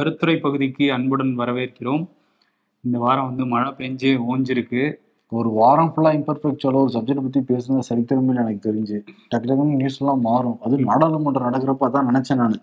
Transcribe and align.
கருத்துரை 0.00 0.36
பகுதிக்கு 0.46 0.86
அன்புடன் 0.96 1.38
வரவேற்கிறோம். 1.38 2.04
இந்த 2.86 2.98
வாரம் 3.04 3.28
வந்து 3.30 3.46
மழை 3.52 3.70
பெஞ்சு 3.78 4.10
ஓஞ்சிருக்கு. 4.32 4.82
ஒரு 5.38 5.48
வாரம் 5.58 5.90
ஃபுல்லா 5.94 6.10
இம்பர்ஃபெக்சுவலா 6.18 6.80
ஒரு 6.82 6.92
சப்ஜெக்ட் 6.94 7.24
பத்தி 7.24 7.40
பேசுனது 7.50 7.82
சரித்திரமே 7.88 8.34
எனக்கு 8.42 8.62
தெரிஞ்சு. 8.68 8.96
டக்கு 9.30 9.48
டக்குன்னு 9.48 9.80
நியூஸ் 9.80 9.98
எல்லாம் 10.02 10.22
மாறும். 10.28 10.56
அது 10.66 10.76
நாடாளுமன்றம் 10.88 11.46
நடக்கிறப்ப 11.48 11.88
அதான் 11.88 12.08
நினைச்சேன் 12.10 12.40
நான். 12.42 12.56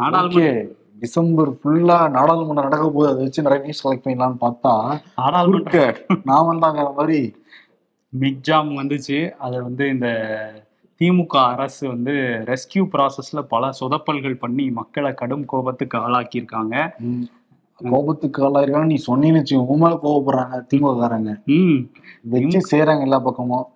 நாடாளுமன்ற 0.00 0.66
டிசம்பர் 1.02 1.50
ஃபுல்லா 1.60 1.98
நாடாளுமன்றம் 2.16 2.68
நடக்க 2.68 2.84
போது 2.90 3.08
அதை 3.10 3.22
வச்சு 3.24 3.44
நிறைய 3.46 3.62
நியூஸ் 3.64 3.82
கலெக்ட் 3.86 4.06
பண்ணலாம்னு 4.06 4.40
பார்த்தா 4.44 4.74
நாடாளுமன்ற 5.20 5.82
வந்தாங்கிற 6.50 6.88
மாதிரி 6.98 7.18
மிக்ஜாம் 8.22 8.70
வந்துச்சு. 8.80 9.18
அதை 9.44 9.56
வந்து 9.66 9.84
இந்த 9.94 10.08
திமுக 11.00 11.36
அரசு 11.52 11.88
வந்து 11.88 12.12
ரெஸ்கியூ 12.46 12.84
ப்ராசஸ்ல 12.92 13.40
பல 13.46 13.72
சொதப்பல்கள் 13.80 14.36
பண்ணி 14.36 14.70
மக்களை 14.70 15.14
கடும் 15.14 15.44
கோபத்துக்கு 15.44 15.96
ஆளாக்கியிருக்காங்க. 15.98 16.74
கோபத்துக்கு 17.80 18.40
ஆளாயிருக்காங்க 18.44 18.86
நீ 18.86 18.98
சொன்னீன்னு 19.06 19.40
வச்சுக்கோ 19.40 19.66
உன் 19.66 19.78
மேல 19.78 19.94
கோவப்படுறாங்க 20.02 20.58
திமுக 20.70 20.92
காரங்க 21.00 21.32
ம். 21.56 21.78
வச்சு 22.28 22.60
செய்யறாங்க 22.70 23.00
எல்லா 23.00 23.18
பக்கமும். 23.20 23.66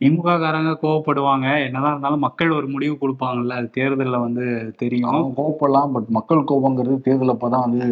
திமுக 0.00 0.36
காரங்க 0.38 0.70
கோவப்படுவாங்க. 0.82 1.46
என்னதான் 1.66 1.92
இருந்தாலும் 1.92 2.18
மக்கள் 2.18 2.50
ஒரு 2.50 2.66
முடிவு 2.68 2.94
கொடுப்பாங்கல்ல 2.96 3.54
அது 3.54 3.68
தேர்தல்ல 3.76 4.20
வந்து 4.20 4.44
தெரியும். 4.76 5.20
கோவப்படலாம் 5.36 5.92
பட் 5.92 6.08
மக்கள் 6.10 6.48
கோபங்கிறது 6.48 6.96
தேர்தல் 7.00 7.34
அப்பதான் 7.34 7.66
வந்து 7.66 7.82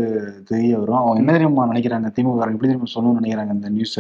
தெரிய 0.45 0.73
வரும். 0.79 1.01
அவங்க 1.03 1.21
என்ன 1.21 1.33
தெரியுமா 1.33 1.71
நினைக்கிறாங்க 1.73 2.11
திமுக 2.17 2.39
காரங்க 2.39 2.59
எப்படி 2.59 2.71
தெரியுமா 2.71 2.93
சொல்லணும்னு 2.95 3.21
நினைக்கிறாங்க 3.21 3.55
இந்த 3.55 3.71
நியூஸ 3.71 3.97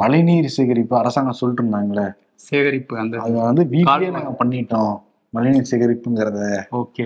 மழைநீர் 0.00 0.52
சேகரிப்பு 0.56 0.96
அரசாங்கம் 0.96 1.38
சொல்லிட்டு 1.38 1.64
இருந்தாங்களே 1.64 2.06
சேகரிப்பு 2.34 2.98
அந்த 2.98 3.18
அது 3.24 3.32
வந்து 3.32 3.64
கால்வாய். 3.70 4.10
நாங்க 4.10 4.32
பண்ணிட்டோம். 4.44 4.94
மழைநீர் 5.34 5.68
சேகரிப்புங்கிறத. 5.70 6.38
ஓகே. 6.72 7.04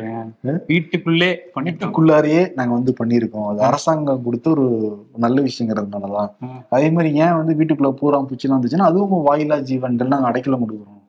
வீட்டுக்குள்ளே 0.66 1.28
வீட்டுக்குள்ளாரையே 1.54 2.40
நாங்க 2.58 2.72
வந்து 2.72 2.94
பண்ணியிருக்கோம். 3.00 3.46
அது 3.50 3.60
அரசாங்கம் 3.60 4.22
கொடுத்த 4.24 4.50
ஒரு 4.50 4.66
நல்ல 5.16 5.42
விஷயங்கிறதுனாலதான். 5.48 6.30
அதே 6.76 6.90
மாதிரி 6.90 7.14
ஏன் 7.24 7.36
வந்து 7.40 7.54
வீட்டுக்குள்ள 7.60 7.90
பூரா 7.90 8.20
பூச்சிலாம் 8.22 8.56
வந்துச்சுன்னா 8.56 8.88
அதுவும் 8.90 9.26
வாயிலா 9.26 9.58
ஜீவன்கள் 9.70 10.12
நாங்க 10.14 10.30
அடைக்கல 10.30 10.58
கொடுக்குறோம். 10.62 11.02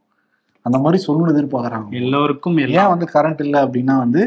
அந்த 0.65 0.77
மாதிரி 0.77 1.03
சொல்லணும்னு 1.07 1.33
எதிர்பார்க்கறாங்க. 1.35 1.89
எல்லோருக்கும் 2.01 2.57
ஏன் 2.57 2.91
வந்து 2.93 3.07
கரண்ட் 3.13 3.43
இல்லை 3.43 3.61
அப்படின்னா 3.63 3.97
வந்து 3.97 4.23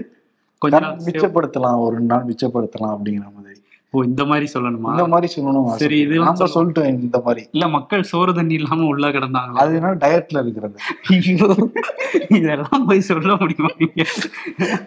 மிச்சப்படுத்தலாம். 0.67 1.78
ஒரு 1.84 1.93
ரெண்டு 1.97 2.12
நாள் 2.15 2.27
மிச்சப்படுத்தலாம் 2.31 2.95
அப்படிங்கிற 2.97 3.28
மாதிரி. 3.37 3.59
ஓ 3.95 4.03
இந்த 4.03 4.23
மாதிரி 4.31 4.47
சொல்லணுமா? 4.55 4.91
இந்த 4.95 5.05
மாதிரி 5.13 5.29
சொல்லணும் 5.35 5.69
சரி, 5.83 5.97
இது 6.01 6.17
தான் 6.25 6.53
சொல்லிட்டேன் 6.57 6.91
இந்த 7.05 7.19
மாதிரி. 7.25 7.43
இல்ல 7.55 7.69
மக்கள் 7.69 8.03
சோறு 8.11 8.33
தண்ணி 8.35 8.55
இல்லாம 8.61 8.87
உள்ள 8.91 9.09
கிடந்தாங்களா? 9.17 9.61
அது 9.63 9.73
என்ன 9.79 9.95
டயட்ல 10.05 10.43
இருக்கிறது. 10.45 10.77
இதெல்லாம் 12.39 12.87
போய் 12.89 13.01
சொல்ல 13.09 13.37
முடியுமா 13.41 13.71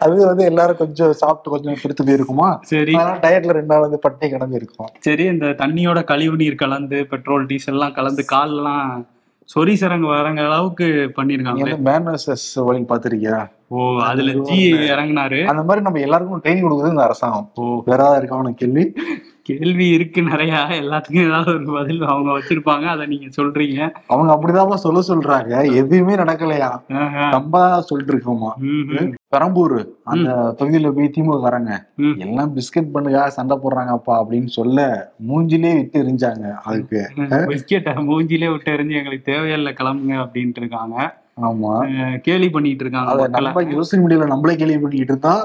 அது 0.05 0.17
வந்து 0.29 0.43
எல்லாரும் 0.51 0.79
கொஞ்சம் 0.83 1.13
சாப்பிட்டு 1.21 1.53
கொஞ்சம் 1.55 1.79
பிடித்து 1.81 2.05
போயிருக்குமா? 2.09 2.49
சரி. 2.73 2.95
டயட்ல 3.25 3.57
ரெண்டு 3.59 3.73
நாள் 3.73 3.85
வந்து 3.87 3.99
பட்டினி 4.05 4.29
கிடந்து 4.35 4.59
இருக்கும். 4.61 4.91
சரி 5.07 5.25
இந்த 5.33 5.49
தண்ணியோட 5.63 6.01
கழிவு 6.11 6.37
நீர் 6.43 6.61
கலந்து 6.63 6.99
பெட்ரோல் 7.13 7.49
டீசல் 7.51 7.75
எல்லாம் 7.77 7.97
கலந்து 7.99 8.25
கால்லாம் 8.35 8.87
சொரி 9.55 9.73
சரங்கு 9.73 10.07
வரங்க 10.07 10.45
அளவுக்கு 10.45 11.11
பண்ணிருக்காங்க 11.17 11.77
மேனசஸ் 11.83 12.55
வழி 12.55 12.79
பாத்திருக்கியா 12.81 13.49
ஓ 13.67 13.99
அதுல 13.99 14.31
ஜி 14.31 14.73
இறங்குனாரு. 14.73 15.45
அந்த 15.45 15.63
மாதிரி 15.63 15.81
நம்ம 15.81 15.99
எல்லாருக்கும் 15.99 16.41
ட்ரைனிங் 16.41 16.65
கொடுக்குறது 16.65 16.89
இந்த 16.89 17.03
அரசாங்கம். 17.03 17.51
ஓ. 17.55 17.81
வேற 17.85 18.03
ஏதாவது 18.03 18.53
கேள்வி. 18.53 18.93
கேள்வி 19.45 19.87
இருக்கு 19.87 20.21
நிறைய. 20.21 20.53
எல்லாத்துக்கும் 20.71 21.25
ஏதாவது 21.25 21.51
ஒரு 21.51 21.73
பதில் 21.73 22.01
அவங்க 22.03 22.31
வச்சிருப்பாங்க. 22.31 22.85
அதை 22.85 23.05
நீங்க 23.05 23.25
சொல்றீங்க. 23.37 23.79
அவங்க 24.07 24.29
அப்படிதான் 24.33 24.83
சொல்ல 24.83 24.99
சொல்றாங்க. 25.07 25.73
எதுவுமே 25.73 26.15
நடக்கலையா. 26.15 26.69
நம்ம 27.29 27.59
தான் 27.59 27.81
சொல்லிட்டு 27.81 28.13
இருக்கோமா. 28.13 28.51
பெரம்பூர் 29.27 29.75
அந்த 30.03 30.29
தொகுதியில 30.59 30.91
போய் 30.91 31.11
திமுக 31.15 31.37
காரங்க 31.41 31.73
ம். 31.97 32.15
எல்லாம் 32.19 32.55
பிஸ்கட் 32.55 32.91
பண்ணுங்க 32.91 33.29
சண்டை 33.29 33.57
போடுறாங்கப்பா 33.57 34.15
அப்படின்னு 34.19 34.45
சொல்ல 34.47 34.79
மூஞ்சிலே 35.27 35.73
விட்டு 35.75 36.03
எரிஞ்சாங்க 36.03 36.53
அதுக்கு. 36.63 37.01
பிஸ்கெட்டை 37.51 37.93
மூஞ்சிலே 38.03 38.51
விட்டு 38.51 38.71
எறிஞ்சு 38.71 38.95
எங்களுக்கு 38.95 39.31
தேவையில்லை 39.31 39.73
கிளம்புங்க 39.73 40.15
அப்படின்ட்டு 40.23 40.57
இருக்காங்க. 40.57 40.97
ஆமா. 41.41 41.71
கேலி 42.17 42.49
பண்ணிட்டு 42.49 42.83
இருக்காங்க. 42.83 43.27
நம்ம 43.39 43.63
யோசனை 43.71 44.01
முடியல 44.05 44.27
நம்மளே 44.27 44.55
கேள்வி 44.55 44.77
பண்ணிக்கிட்டு 44.77 45.13
இருந்தா 45.13 45.35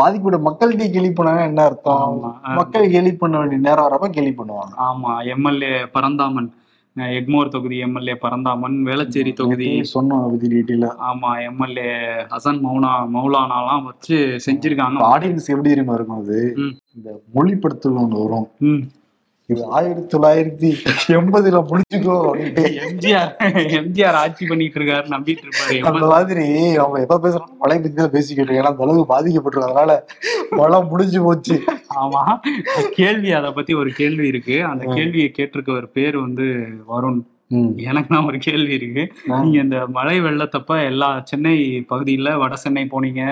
ம். 0.00 0.02
பாதிப்போட 0.02 0.40
மக்கள்கிட்ட 0.44 0.90
கேள்வி 0.90 1.08
பண்ணாங்க 1.08 1.44
என்ன 1.44 1.62
அர்த்தம்? 1.62 2.20
மக்கள் 2.54 2.90
கேள்வி 2.90 3.12
பண்ண 3.12 3.38
வேண்டிய 3.38 3.60
நேரம் 3.60 3.84
வரப்ப 3.84 4.10
கேள்வி 4.10 4.34
பண்ணுவாங்க. 4.38 4.72
ஆமா 4.78 5.24
எம்எல்ஏ 5.24 5.84
பரந்தாமன் 5.92 6.50
எக்மோர் 6.96 7.48
தொகுதி 7.48 7.78
எம்எல்ஏ 7.78 8.14
பரந்தாமன் 8.14 8.86
வேளச்சேரி 8.86 9.32
தொகுதி. 9.32 9.66
சொன்னோம் 9.94 10.22
ஆமா 11.00 11.42
எம்எல்ஏ 11.42 11.90
ஹசன் 12.30 12.60
மௌனா 12.60 12.90
மௌலானாலாம் 13.14 13.84
வச்சு 13.84 14.16
செஞ்சிருக்காங்க. 14.46 14.98
ஆடியன்ஸ் 15.12 15.48
எப்படி 15.48 15.68
தெரியுமா 15.68 15.94
இருக்கும் 15.94 16.22
அது. 16.22 16.54
இந்த 16.96 17.20
மொழிப்படுத்தல் 17.34 18.00
ஒண்ணு 18.00 18.22
வரும். 18.22 18.48
இது 19.50 19.62
ஆயிரத்தி 19.70 20.08
தொள்ளாயிரத்தி 20.12 20.68
எண்பதுல 21.14 21.60
முடிச்சுக்கோ 21.68 22.16
எம்ஜிஆர் 22.84 23.32
எம்ஜிஆர் 23.78 24.18
ஆட்சி 24.20 24.44
பண்ணிட்டு 24.46 24.78
இருக்காரு 24.80 25.06
நம்பிட்டு 25.14 25.44
இருப்பாரு 25.46 25.78
அந்த 25.90 26.04
மாதிரி 26.12 26.44
அவங்க 26.76 26.98
எப்ப 27.04 27.18
பேசுறாங்க 27.24 27.56
மழை 27.62 27.78
பத்தி 27.78 27.96
தான் 27.96 28.14
பேசிக்கிட்டு. 28.16 28.56
ஏன்னா 28.58 28.72
அந்த 28.72 28.84
அளவுக்கு 28.86 29.12
பாதிக்கப்பட்டிருக்கும் 29.12 29.72
அதனால 29.72 29.96
மழை 30.60 30.80
முடிஞ்சு 30.90 31.20
போச்சு 31.26 31.56
ஆமா 32.00 32.22
கேள்வி 32.98 33.32
அதை 33.38 33.50
பத்தி 33.52 33.74
ஒரு 33.82 33.92
கேள்வி 33.94 34.26
இருக்கு 34.32 34.56
அந்த. 34.70 34.84
கேள்வியை 34.96 35.28
கேட்டிருக்க 35.32 35.72
ஒரு 35.74 35.90
பேர் 35.90 36.16
வந்து 36.18 36.46
வருண். 36.90 37.20
எனக்கு 37.84 38.08
தான் 38.08 38.26
ஒரு 38.26 38.38
கேள்வி 38.38 38.72
இருக்கு. 38.76 39.04
நீங்க 39.36 39.58
இந்த 39.64 39.78
மழை 39.90 40.16
வெள்ளத்தப்ப 40.20 40.76
எல்லா 40.90 41.08
சென்னை 41.24 41.54
பகுதியில 41.90 42.36
வட 42.38 42.54
சென்னை 42.56 42.84
போனீங்க. 42.92 43.22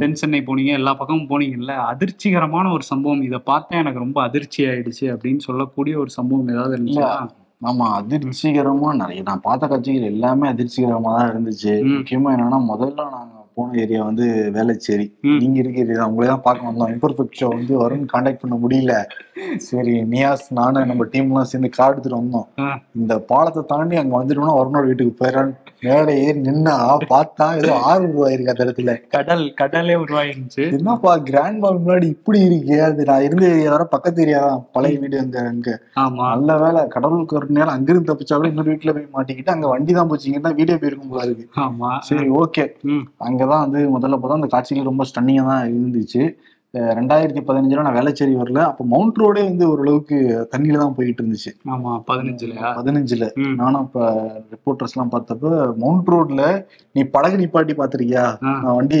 தென் 0.00 0.18
சென்னை 0.20 0.40
போனீங்க 0.42 0.72
எல்லா 0.72 0.94
பக்கமும் 0.94 1.30
போனீங்கல்ல 1.30 1.76
அதிர்ச்சிகரமான 1.92 2.72
ஒரு 2.72 2.86
சம்பவம் 2.90 3.24
இதை 3.28 3.40
பார்த்தா 3.46 3.80
எனக்கு 3.82 4.04
ரொம்ப 4.04 4.20
அதிர்ச்சி 4.26 4.60
ஆயிடுச்சு 4.70 5.06
அப்படின்னு 5.14 5.46
சொல்லக்கூடிய 5.48 5.96
ஒரு 6.02 6.12
சம்பவம் 6.18 6.52
ஏதாவது 6.54 6.76
இருந்துச்சா 6.78 7.10
ஆமா 7.60 7.84
அதிர்ச்சிகரமா 7.98 8.88
நிறைய 8.98 9.20
நான் 9.26 9.42
பார்த்த 9.42 9.68
காட்சிகள் 9.68 10.10
எல்லாமே 10.10 10.46
அதிர்ச்சிகரமா 10.52 11.10
தான் 11.16 11.30
இருந்துச்சு. 11.30 11.72
முக்கியமா 11.92 12.30
என்னன்னா 12.36 12.58
முதல்ல 12.70 13.06
நாங்க 13.14 13.32
போன 13.56 13.76
ஏரியா 13.78 14.02
வந்து 14.02 14.26
வேளச்சேரி. 14.50 15.06
ம். 15.22 15.38
நீங்க 15.38 15.58
இருக்க 15.58 15.78
ஏரியா 15.80 16.06
உங்களே 16.06 16.26
தான் 16.26 16.42
பார்க்க 16.42 16.70
வந்தோம். 16.70 16.90
இம்பர்ஃபெக்ட் 16.94 17.38
ஷோ 17.40 17.48
வந்து 17.54 17.74
வரும்னு 17.78 18.06
காண்டாக்ட் 18.06 18.40
பண்ண 18.40 18.56
முடியல. 18.56 18.94
சரி 19.58 19.94
நியாஸ் 20.10 20.46
நானும் 20.52 20.86
நம்ம 20.86 21.04
டீம்லாம் 21.12 21.42
சேர்ந்து 21.44 21.70
கார் 21.70 21.92
எடுத்துட்டு 21.92 22.20
வந்தோம். 22.20 22.48
இந்த 22.94 23.18
பாலத்தை 23.28 23.62
தாண்டி 23.66 23.96
அங்க 23.96 24.14
வந்துட்டோம்னா 24.18 24.58
வருணோட 24.58 24.86
வீட்டுக்கு 24.86 25.18
போயிடறான் 25.20 25.52
மேலே 25.84 26.12
ஏறி 26.20 26.38
நின்னா 26.40 26.74
பார்த்தா 27.10 27.46
ஏதோ 27.58 27.72
ஆறு 27.84 28.04
ரூபாய் 28.06 28.34
இருக்கு 28.34 28.52
அந்த 28.52 28.64
இடத்துல. 28.66 28.92
கடல் 29.14 29.44
கடலே 29.54 29.96
உருவாயிருந்துச்சு. 29.96 30.64
என்னப்பா 30.76 31.12
கிராண்ட் 31.28 31.58
மால் 31.58 31.78
முன்னாடி 31.78 32.06
இப்படி 32.08 32.40
இருக்கே? 32.48 32.78
அது 32.86 33.04
நான் 33.04 33.22
இருந்த 33.22 33.44
ஏரியா 33.48 33.72
வர 33.72 33.84
பக்கத்து 33.86 34.22
ஏரியா 34.22 34.40
தான் 34.46 34.64
பழைய 34.72 34.98
வீடு 34.98 35.18
அங்க 35.20 35.38
அங்க. 35.48 35.68
ஆமா. 35.96 36.26
நல்ல 36.34 36.56
வேலை. 36.58 36.82
கடவுளுக்கு 36.88 37.36
ஒரு 37.36 37.48
நேரம் 37.50 37.74
அங்கிருந்து 37.74 38.10
தப்பிச்சா 38.12 38.36
கூட 38.36 38.48
இன்னொரு 38.48 38.72
வீட்டுல 38.72 38.92
போய் 38.92 39.14
மாட்டிக்கிட்டு 39.14 39.54
அங்க 39.56 39.68
வண்டி 39.68 39.92
தான் 39.92 40.10
போச்சு. 40.10 40.28
இங்கன்னா 40.30 40.54
வீடியோ 40.54 40.78
போயிருக்கும் 40.78 41.12
போல 41.12 41.26
இருக்கு. 41.28 41.46
ஆமா. 41.66 41.92
சரி 42.10 42.28
ஓகே. 42.40 42.66
அங்கதான் 43.20 43.64
வந்து 43.66 43.82
முதல்ல 43.96 44.18
பார்த்தா 44.18 44.40
அந்த 44.40 44.50
காட்சிகள் 44.56 44.90
ரொம்ப 44.92 45.06
ஸ்டன்னிங்கா 45.10 45.44
தான் 45.44 45.66
இருந்துச்சு. 45.70 46.22
ரெண்டாயிரத்தி 46.74 47.40
பதினஞ்சுல 47.40 47.82
நான் 47.82 47.96
வேளச்சேரி 47.96 48.32
வரல. 48.36 48.60
அப்ப 48.62 48.84
மவுண்ட் 48.84 49.18
ரோடே 49.18 49.42
வந்து 49.44 49.68
ஓரளவுக்கு 49.68 50.16
தண்ணியில 50.52 50.76
தான் 50.76 50.94
போயிட்டு 50.94 51.22
இருந்துச்சு. 51.22 51.52
ஆமா 51.68 51.92
பதினஞ்சுல. 52.78 53.26
ம். 53.36 53.54
நானும் 53.54 53.82
இப்ப 53.82 54.06
ரிப்போர்ட்டர்ஸ் 54.54 54.94
எல்லாம் 54.94 55.12
பார்த்தப்ப 55.12 55.52
மவுண்ட் 55.76 56.08
ரோட்ல 56.08 56.42
நீ 56.92 57.02
படகு 57.06 57.36
நிப்பாட்டி 57.36 57.74
பாத்திருக்கியா 57.74 58.24
நான் 58.40 58.74
வண்டி 58.74 58.98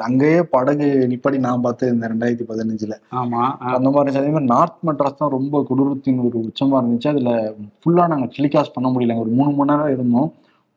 அங்கேயே 0.00 0.42
படகு 0.50 0.88
நிப்பாட்டி 1.12 1.38
நான் 1.38 1.60
பார்த்தேன் 1.60 1.92
இந்த 1.94 2.08
ரெண்டாயிரத்தி 2.08 2.46
பதினஞ்சுல. 2.48 2.94
ஆமா 3.14 3.42
அந்த 3.72 3.90
மாதிரி 3.90 4.02
இருந்துச்சு. 4.02 4.22
அதே 4.22 4.30
மாதிரி 4.30 4.52
நார்த் 4.54 4.78
மெட்ராஸ் 4.86 5.20
தான் 5.22 5.30
ரொம்ப 5.30 5.64
கொடூரத்தின் 5.68 6.18
ஒரு 6.18 6.38
உச்சமா 6.44 6.78
இருந்துச்சு. 6.82 7.08
அதுல 7.08 7.32
ஃபுல்லா 7.80 8.08
நாங்க 8.08 8.28
டெலிகாஸ்ட் 8.38 8.74
பண்ண 8.74 8.90
முடியல 8.90 9.18
ஒரு 9.18 9.30
மூணு 9.30 9.50
மணி 9.50 9.70
நேரம் 9.72 9.92
இருந்தோம். 9.92 10.30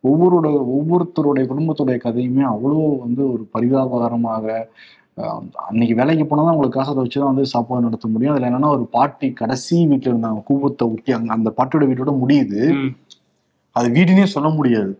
ஒவ்வொருடைய 0.03 0.57
ஒவ்வொருத்தருடைய 0.73 1.43
குடும்பத்துடைய 1.47 1.97
கதையுமே 2.03 2.43
அவ்வளோ 2.49 2.79
வந்து 2.99 3.31
ஒரு 3.33 3.43
பரிதாபகரமாக 3.51 4.45
அன்னைக்கு 5.17 5.93
வேலைக்கு 5.99 6.23
போனால் 6.29 6.45
தான் 6.45 6.53
அவங்களுக்கு 6.53 6.77
காசை 6.77 6.93
வச்சு 7.01 7.19
தான் 7.19 7.31
வந்து 7.31 7.51
சாப்பாடு 7.51 7.85
நடத்த 7.85 8.07
முடியும். 8.13 8.33
அதுல 8.33 8.47
என்னன்னா 8.49 8.69
ஒரு 8.77 8.85
பாட்டி 8.95 9.27
கடைசி 9.41 9.75
வீட்டுல 9.91 10.11
இருந்தாங்க 10.13 10.41
கூவத்தை 10.49 10.85
ஊட்டி 10.93 11.11
அங்க 11.17 11.31
அந்த 11.37 11.51
பாட்டியோட 11.57 11.85
வீட்டோட 11.89 12.13
முடியுது. 12.23 12.61
அது 13.75 13.87
வீடுனே 13.97 14.25
சொல்ல 14.33 14.49
முடியாது. 14.57 14.91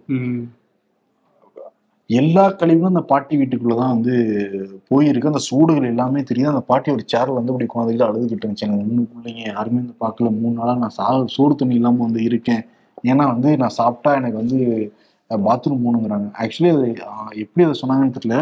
எல்லா 2.09 2.43
கழிவும் 2.59 2.91
அந்த 2.91 3.01
பாட்டி 3.11 3.35
வீட்டுக்குள்ளதான் 3.41 3.93
வந்து 3.95 4.15
போயிருக்கு. 4.89 5.31
அந்த 5.31 5.41
சூடுகள் 5.47 5.91
எல்லாமே 5.91 6.21
தெரியுது. 6.29 6.51
அந்த 6.53 6.63
பாட்டி 6.71 6.89
ஒரு 6.95 7.03
சேர் 7.13 7.31
வந்து 7.37 7.51
அப்படி 7.53 7.67
குழந்தைகிட்ட 7.71 8.07
அழுதுகிட்டு 8.09 8.43
இருந்துச்சு. 8.45 8.67
எனக்கு 8.67 8.85
மூணு 8.89 9.05
பிள்ளைங்க 9.13 9.43
யாருமே 9.53 9.79
வந்து 9.83 9.95
பார்க்கல. 10.05 10.31
மூணு 10.41 10.53
நாளா 10.59 10.75
நான் 10.83 10.95
சா 10.99 11.07
சோறு 11.35 11.55
தண்ணி 11.61 11.75
இல்லாம 11.79 12.01
வந்து 12.07 12.21
இருக்கேன். 12.29 12.63
ஏன்னா 13.11 13.25
வந்து 13.33 13.49
நான் 13.61 13.75
சாப்பிட்டா 13.79 14.13
எனக்கு 14.19 14.37
வந்து 14.43 14.59
பாத்ரூம் 15.31 15.83
போகணுங்கிறாங்க. 15.85 16.27
ஆக்சுவலி 16.43 16.71
அது 16.75 16.87
எப்படி 17.43 17.65
அதை 17.67 17.75
சொன்னாங்கன்னு 17.81 18.17
தெரியல. 18.17 18.37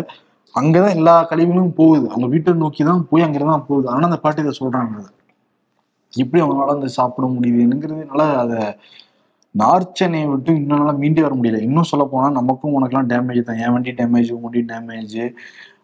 அங்கதான் 0.59 0.95
எல்லா 0.95 1.27
கழிவுகளும் 1.29 1.73
போகுது. 1.73 2.09
அவங்க 2.09 2.27
வீட்டை 2.27 2.53
நோக்கி 2.53 2.83
தான் 2.83 3.07
போய் 3.09 3.23
அங்கிருந்தான் 3.23 3.65
போகுது. 3.67 3.87
ஆனா 3.89 4.03
அந்த 4.03 4.17
பாட்டி 4.17 4.41
இதை 4.41 4.53
சொல்றாங்க. 4.59 4.97
எப்படி 6.13 6.43
அவங்களால 6.43 6.75
அந்த 6.77 6.87
சாப்பிட 6.87 7.27
முடியுதுங்கிறதுனால 7.27 8.35
அதை 8.35 8.75
நார்த் 9.51 9.95
சென்னையை 9.95 10.29
விட்டு 10.29 10.55
இன்னும் 10.55 10.97
மீண்டு 10.97 11.21
வர 11.21 11.35
முடியல. 11.35 11.61
இன்னும் 11.61 11.83
சொல்ல 11.83 12.05
போனால் 12.11 12.31
நமக்கும் 12.31 12.75
உனக்கெல்லாம் 12.75 13.09
டேமேஜ் 13.11 13.41
தான். 13.41 13.57
என் 13.57 13.71
வண்டி 13.71 13.91
டேமேஜ் 13.91 14.31
உன் 14.31 14.41
வண்டி 14.41 14.61
டேமேஜ் 14.73 15.33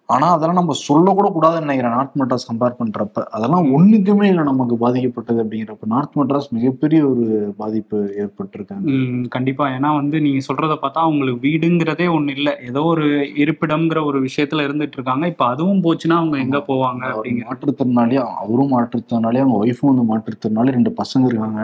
ஆனா 0.10 0.32
அதெல்லாம் 0.32 0.60
நம்ம 0.60 0.74
சொல்லக்கூட 0.82 1.28
கூடாதுன்னு 1.30 1.60
நினைக்கிறேன். 1.60 1.92
நார்த் 1.92 2.16
மெட்ராஸ் 2.18 2.48
கம்பேர் 2.50 2.78
பண்றப்ப. 2.80 3.24
அதெல்லாம் 3.30 3.66
ஒண்ணுக்குமே 3.76 4.24
இல்லை 4.24 4.44
நமக்கு 4.44 4.76
பாதிக்கப்பட்டது 4.78 5.40
அப்படிங்கிறப்ப. 5.44 5.86
நார்த் 5.86 6.18
மெட்ராஸ் 6.18 6.48
மிகப்பெரிய 6.50 7.02
ஒரு 7.08 7.26
பாதிப்பு 7.58 7.98
ஏற்பட்டிருக்காங்க. 8.18 8.96
கண்டிப்பா. 9.28 9.68
ஏன்னா 9.70 9.96
வந்து 9.96 10.20
நீங்க 10.22 10.42
சொல்றத 10.48 10.78
பார்த்தா 10.82 11.02
அவங்களுக்கு 11.02 11.42
வீடுங்கிறதே 11.48 12.08
ஒண்ணு 12.10 12.34
இல்ல. 12.36 12.58
ஏதோ 12.70 12.84
ஒரு 12.86 13.06
இருப்பிடம்ங்கிற 13.38 14.06
ஒரு 14.06 14.22
விஷயத்துல 14.22 14.66
இருந்துட்டு 14.68 14.98
இருக்காங்க 15.00 15.28
இப்ப 15.28 15.46
அதுவும் 15.46 15.84
போச்சுன்னா 15.84 16.18
அவங்க 16.18 16.38
எங்க 16.38 16.60
போவாங்க 16.70 17.04
அவர் 17.04 17.14
அப்படிங்கிற 17.14 17.48
மாற்றுத்திறனாளி 17.50 18.18
அவரும் 18.42 18.74
மாற்றுத்திறனாளி 18.74 19.40
அவங்க 19.40 19.58
ஒய்ஃபும் 19.64 19.92
வந்து 19.94 20.08
மாற்றுத்திறனாளி. 20.12 20.72
ரெண்டு 20.72 20.94
பசங்க 20.98 21.26
இருக்காங்க. 21.26 21.62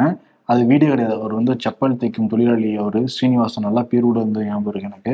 அது 0.49 0.65
வீடு 0.65 0.85
கிடையாது. 0.87 1.15
அவர் 1.19 1.33
வந்து 1.33 1.53
செப்பல் 1.63 1.99
தைக்கும் 2.01 2.27
தொழிலாளி 2.27 2.75
அவரு. 2.75 2.99
ஸ்ரீனிவாசன் 3.07 3.63
நல்லா 3.63 3.83
பேரோட 3.91 4.17
வந்து 4.25 4.45
ஞாபகம் 4.45 4.71
இருக்கு 4.73 4.91
எனக்கு. 4.91 5.13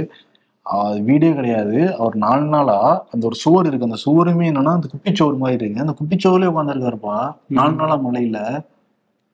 அது 0.65 1.01
வீடே 1.03 1.33
கிடையாது. 1.33 1.77
அவர் 1.97 2.15
நாலு 2.15 2.45
நாளா 2.45 2.77
அந்த 3.11 3.25
ஒரு 3.25 3.35
சுவர் 3.35 3.65
இருக்கு. 3.65 3.85
அந்த 3.85 3.99
சுவருமே 4.05 4.45
என்னன்னா 4.49 4.73
அந்த 4.73 4.87
குட்டிச்சோறு 4.87 5.37
மாதிரி 5.37 5.63
இருக்கு. 5.63 5.81
அந்த 5.81 5.95
குட்டிச்சோர்லயே 5.99 6.51
உட்காந்துருக்காருப்பா 6.51 7.15
நாலு 7.49 7.75
நாளா 7.75 7.97
மழையில. 7.99 8.39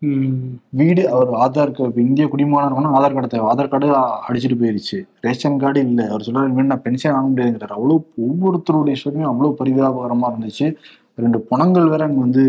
ம், 0.02 0.34
வீடு 0.72 1.12
அவர் 1.12 1.30
ஆதார் 1.44 1.72
கார்டு 1.72 2.02
இந்திய 2.02 2.28
குடிமகனா 2.28 2.92
ஆதார் 2.98 3.14
கார்டு 3.14 3.28
தேவை 3.28 3.48
ஆதார் 3.50 3.70
கார்டு 3.70 3.88
அடிச்சிட்டு 4.28 4.58
போயிருச்சு. 4.60 4.98
ரேஷன் 5.22 5.58
கார்டு 5.58 5.80
இல்லை. 5.82 6.06
அவர் 6.08 6.22
சொல்றாரு 6.22 6.46
"இனிமேல் 6.46 6.66
நான் 6.66 6.82
பென்ஷன் 6.82 7.14
வாங்க 7.14 7.30
முடியாதுங்கிறார். 7.32 7.78
அவ்வளோ 7.78 7.96
ஒவ்வொருத்தருடைய 8.28 8.96
விஷயமே 8.98 9.26
அவ்வளோ 9.26 9.54
பரிதாபகரமா 9.60 10.30
இருந்துச்சு. 10.32 10.68
ரெண்டு 11.18 11.38
பணங்கள் 11.50 11.92
வேற 11.92 12.02
அங்க 12.08 12.20
வந்து 12.26 12.44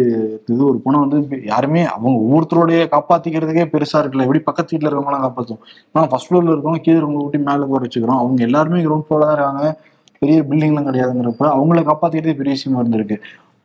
இது 0.51 0.61
ஒரு 0.71 0.79
பணம் 0.87 1.05
வந்து 1.05 1.19
யாருமே 1.53 1.83
அவங்க 1.95 2.17
ஒவ்வொருத்தருடைய 2.25 2.81
காப்பாத்திக்கிறதுக்கே 2.95 3.65
பெருசா 3.75 4.01
இருக்குல்ல. 4.01 4.27
எப்படி 4.27 4.41
பக்கத்து 4.49 4.73
வீட்டுல 4.75 4.89
இருக்கவங்களாம் 4.89 5.25
காப்பாத்தும் 5.27 5.61
ஆனா 5.95 6.05
ஃபர்ஸ்ட் 6.11 6.29
ஃப்ளோர்ல 6.29 6.53
இருக்கவங்க 6.55 6.83
கீழே 6.87 6.97
இருக்கவங்க 6.99 7.25
ஊட்டி 7.27 7.39
மேல 7.49 7.69
போற 7.71 7.81
வச்சுக்கிறோம். 7.87 8.21
அவங்க 8.23 8.43
எல்லாருமே 8.49 8.83
கிரவுண்ட் 8.87 9.07
ஃப்ளோர்ல 9.07 9.29
தான் 9.29 9.37
இருக்காங்க. 9.39 9.69
பெரிய 10.23 10.39
பில்டிங்லாம் 10.51 10.89
கிடையாதுங்கிறப்ப 10.89 11.45
அவங்கள 11.57 11.83
காப்பாத்திக்கிறதே 11.91 12.37
பெரிய 12.41 12.55
விஷயமா 12.59 12.81
இருந்திருக்கு. 12.83 13.19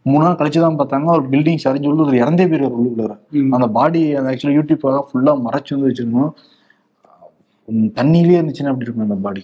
மூணு 0.05 0.23
நாள் 0.25 0.39
கழிச்சு 0.39 0.59
தான் 0.65 0.79
பார்த்தாங்க. 0.79 1.09
ஒரு 1.17 1.25
பில்டிங் 1.33 1.61
சரிஞ்சு 1.65 1.89
உள்ள 1.91 2.01
ஒரு 2.07 2.17
இறந்தே 2.23 2.45
பேர் 2.51 2.63
உள்ளுக்குள்ள. 2.77 3.13
அந்த 3.57 3.67
பாடி 3.77 4.01
அந்த 4.19 4.31
ஆக்சுவலி 4.33 4.55
யூடியூப்பாக 4.59 5.01
ஃபுல்லா 5.09 5.33
மறைச்சு 5.45 5.73
வந்து 5.75 5.89
வச்சிருந்தோம். 5.89 6.31
தண்ணியிலே 7.99 8.37
இருந்துச்சுன்னா 8.39 8.71
அப்படி 8.73 8.87
இருக்கும் 8.87 9.07
அந்த 9.09 9.19
பாடி 9.27 9.43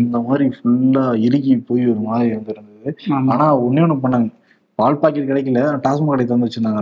இந்த 0.00 0.18
மாதிரி 0.26 0.44
ஃபுல்லா 0.56 1.02
இறுகி 1.28 1.54
போய் 1.68 1.82
ஒரு 1.92 2.02
மாதிரி 2.10 2.28
வந்து 2.36 2.52
இருந்தது. 2.56 2.90
ஆனா 3.32 3.46
ஒண்ணே 3.66 3.82
ஒண்ணு 3.86 3.96
பண்ணாங்க. 4.04 4.30
பால் 4.80 4.98
பாக்கெட் 5.02 5.28
கிடைக்கல 5.30 5.62
டாஸ்மாக் 5.86 6.12
கடை 6.12 6.24
திறந்து 6.26 6.46
வச்சிருந்தாங்க 6.46 6.80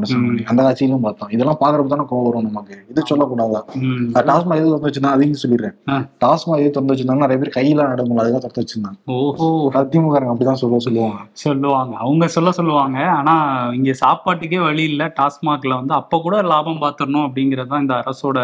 அந்த 0.51 0.61
காட்சியிலும் 0.67 1.05
பார்த்தோம். 1.07 1.31
இதெல்லாம் 1.37 1.61
பாக்குறப்ப 1.61 1.93
தானே 1.93 2.05
கோவம் 2.11 2.27
வரும் 2.29 2.49
நமக்கு. 2.49 2.75
இது 2.93 3.03
சொல்லக்கூடாதா? 3.11 3.61
டாஸ்மாக் 4.31 4.61
எது 4.61 4.67
திறந்து 4.69 4.89
வச்சிருந்தா 4.89 5.15
அதையும் 5.17 5.41
சொல்லிடுறேன். 5.43 5.75
டாஸ்மாக் 6.25 6.63
எது 6.63 6.71
திறந்து 6.71 6.95
வச்சிருந்தாங்க? 6.95 7.25
நிறைய 7.25 7.39
பேர் 7.43 7.55
கையில 7.59 7.89
நடக்கும் 7.93 8.23
அதுதான் 8.25 8.45
திறந்து 8.45 8.65
வச்சிருந்தாங்க. 8.65 8.99
ஓஹோ. 9.17 9.49
அதிமுக 9.81 10.17
அப்படிதான் 10.33 10.61
சொல்ல 10.63 10.79
சொல்லுவாங்க. 10.87 11.23
சொல்லுவாங்க. 11.45 11.95
அவங்க 12.05 12.29
சொல்ல 12.37 12.53
சொல்லுவாங்க. 12.59 12.99
ஆனா 13.19 13.35
இங்க 13.79 13.95
சாப்பாட்டுக்கே 14.05 14.61
வழி 14.69 14.85
இல்ல. 14.93 15.13
டாஸ்மாக்ல 15.21 15.75
வந்து 15.81 15.95
அப்ப 16.01 16.21
கூட 16.27 16.43
லாபம் 16.53 16.83
பார்த்துடணும் 16.85 17.27
அப்படிங்கறது 17.29 17.73
தான் 17.73 17.81
இந்த 17.81 17.95
அரசோட 18.03 18.39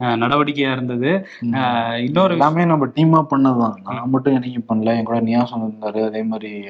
நடவடிக்கையா 0.00 0.72
இருந்தது. 0.72 1.26
அஹ், 1.50 2.04
இன்னொரு 2.04 2.32
எல்லாமே 2.32 2.64
நம்ம 2.64 2.86
டீமா 2.86 3.26
பண்ணதுதான். 3.30 3.74
நான் 3.84 4.08
மட்டும் 4.08 4.34
என்னைக்கு 4.34 4.64
பண்ணல. 4.68 4.96
என் 4.96 5.04
கூட 5.04 5.20
நியாசம் 5.20 5.64
இருந்தாரு. 5.64 6.04
அதே 6.04 6.22
மாதிரி 6.22 6.60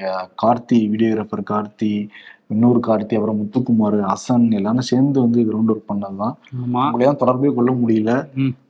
கார்த்தி 0.43 0.73
வீடியோகிராஃபர் 0.73 1.51
கார்த்தி 1.51 2.09
இன்னொரு 2.51 2.81
கார்த்தி 2.87 3.15
அப்புறம் 3.15 3.39
முத்துக்குமார் 3.41 3.97
ஹசன் 4.05 4.47
எல்லாரும் 4.51 4.89
சேர்ந்து 4.91 5.21
வந்து 5.21 5.41
கிரவுண்ட் 5.43 5.73
ஒர்க் 5.73 5.89
ஆமா. 5.93 6.83
உங்களையும் 6.85 7.17
தொடர்பே 7.17 7.51
கொள்ள 7.55 7.73
முடியல. 7.73 8.13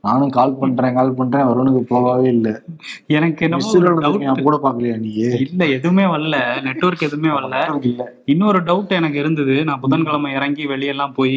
நானும் 0.01 0.31
கால் 0.31 0.55
பண்றேன் 0.55 0.95
கால் 0.95 1.15
பண்றேன் 1.15 1.47
வருணுக்கு 1.47 1.81
போகவே 1.89 2.29
இல்லை. 2.29 2.53
எனக்கு. 3.07 3.45
நான் 3.49 4.43
கூட 4.43 4.59
பாக்கலையா 4.63 4.99
நீ? 4.99 5.11
இல்ல 5.47 5.67
எதுவுமே 5.67 6.05
வரல. 6.05 6.37
நெட்வொர்க் 6.63 7.03
எதுவுமே 7.03 7.31
வரல. 7.35 7.57
இல்ல. 7.83 8.05
இன்னொரு 8.25 8.61
டவுட் 8.63 8.89
எனக்கு 8.89 9.19
இருந்தது. 9.19 9.65
நான் 9.65 9.81
புதன்கிழமை 9.81 10.33
இறங்கி 10.33 10.67
வெளியெல்லாம் 10.67 11.15
போய் 11.15 11.37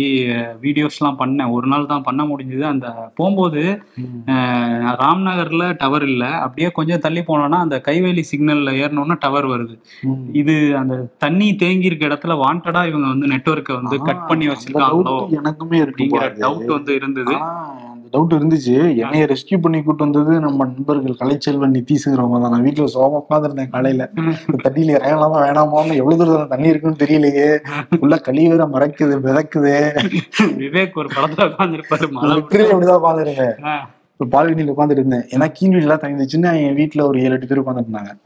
வீடியோஸ்லாம் 0.63 1.19
பண்ணேன். 1.19 1.51
ஒரு 1.51 1.68
நாள் 1.68 1.86
தான் 1.86 2.04
பண்ண 2.04 2.24
முடிஞ்சது. 2.24 2.62
அந்த 2.63 2.88
போகும்போது 3.16 3.63
ராம்நகர்ல 5.04 5.75
டவர் 5.78 6.04
இல்ல. 6.04 6.24
அப்படியே 6.46 6.69
கொஞ்சம் 6.72 7.00
தள்ளி 7.00 7.24
போனோம்னா 7.28 7.62
அந்த 7.66 7.81
கைவேலி 7.88 8.24
சிக்னல்ல 8.31 8.78
ஏறணும்னா 8.84 9.18
டவர் 9.19 9.48
வருது. 9.48 9.75
இது 10.34 10.56
அந்த 10.78 10.96
தண்ணி 11.18 11.50
தேங்கி 11.56 11.86
இருக்க 11.86 12.07
இடத்துல 12.07 12.33
வாண்டடா 12.40 12.82
இவங்க 12.88 13.08
வந்து 13.08 13.32
நெட்வொர்க்கை 13.32 13.74
வந்து 13.78 13.98
கட் 14.06 14.28
பண்ணி 14.28 14.46
வச்சிருக்காங்களோ 14.50 15.16
எனக்குமே 15.38 15.80
அப்படிங்கிற 15.86 16.24
இருக்கு 16.24 16.44
டவுட் 16.44 16.72
வந்து 16.74 16.94
இருந்தது. 16.96 17.36
டவுட் 18.14 18.34
இருந்துச்சு. 18.34 18.74
என்னைய 19.00 19.26
ரெஸ்கியூ 19.30 19.58
பண்ணி 19.62 19.80
கூட்டு 19.82 20.04
வந்தது 20.04 20.34
நம்ம 20.42 20.66
நண்பர்கள் 20.68 21.20
கலைச்செல்வன் 21.22 21.74
நிதிஷ்ங்கிறவங்க 21.78 22.40
தான். 22.40 22.54
நான் 22.54 22.66
வீட்டுல 22.66 22.90
சோகமா 22.94 23.22
உட்காந்துருந்தேன் 23.22 23.72
காலையில. 23.72 24.06
தண்ணியில 24.66 24.94
இறங்கலாமா 24.98 25.40
வேணாமான்னு 25.40 25.98
எவ்வளவு 26.02 26.20
தூரம் 26.24 26.52
தண்ணி 26.52 26.70
இருக்குன்னு 26.70 27.02
தெரியலையே. 27.02 27.48
உள்ள 28.00 28.18
கழி 28.24 28.44
வேற 28.48 28.68
மறைக்குது 28.74 29.18
மிதக்குது 29.24 29.74
விவேக் 30.60 30.96
ஒரு 30.96 31.10
படத்துல 31.16 31.50
உட்காந்துருப்பாரு 31.50 32.08
அப்படிதான் 32.38 33.82
ஒரு 34.20 34.30
பால்கனியில 34.32 34.72
உட்காந்துட்டு 34.72 35.02
இருந்தேன் 35.02 35.26
ஏன்னா 35.32 35.46
கீழ் 35.54 35.72
வீடு 35.72 35.86
எல்லாம் 35.86 36.02
தங்கிச்சுன்னா 36.02 36.52
என் 36.60 36.76
வீட்டுல 36.78 37.02
ஒரு 37.08 37.18
ஏழு 37.22 37.36
எட்டு 37.36 37.48
பேர் 37.48 37.62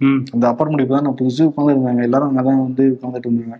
ம், 0.06 0.19
அந்த 0.33 0.44
அப்பார்ட்மெண்ட் 0.50 0.83
இப்பதான் 0.83 1.06
நான் 1.06 1.19
புதுசு 1.19 1.42
உட்காந்துருந்தாங்க 1.48 2.04
எல்லாரும் 2.04 2.30
அங்கதான் 2.31 2.62
வந்து 2.62 2.83
உட்காந்துட்டு 2.94 3.30
இருந்தாங்க. 3.30 3.57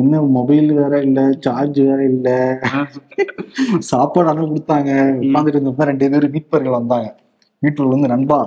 என்ன 0.00 0.22
மொபைல் 0.36 0.68
வேற 0.78 0.94
இல்ல 1.06 1.20
சார்ஜ் 1.44 1.78
வேற 1.88 2.00
இல்ல. 2.12 2.28
சாப்பாடு 3.90 4.30
ஆனால் 4.30 4.50
கொடுத்தாங்க 4.50 4.90
உட்காந்துட்டு 5.22 5.58
இருந்தப்ப 5.58 5.86
ரெண்டு 5.90 6.10
பேர் 6.12 6.32
மீட்பர்கள் 6.34 6.78
வந்தாங்க. 6.80 7.08
வீட்டுல 7.62 7.92
வந்து 7.94 8.12
நண்பா 8.14 8.40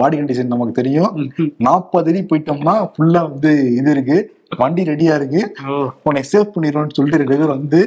பாடி 0.00 0.16
கண்டிஷன் 0.18 0.52
நமக்கு 0.54 0.78
தெரியும். 0.80 1.14
நாற்பது 1.66 2.10
அடி 2.10 2.20
போயிட்டோம்னா 2.30 2.74
ஃபுல்லா 2.92 3.22
வந்து 3.30 3.52
இது 3.78 3.90
இருக்கு. 3.94 4.18
வண்டி 4.60 4.82
ரெடியா 4.90 5.14
இருக்கு. 5.18 5.40
உன்னை 6.08 6.20
சேவ் 6.30 6.52
பண்ணிடுவோம்னு 6.52 6.96
சொல்லிட்டு 6.96 7.20
ரெண்டு 7.22 7.38
பேர் 7.40 7.54
வந்து 7.56 7.80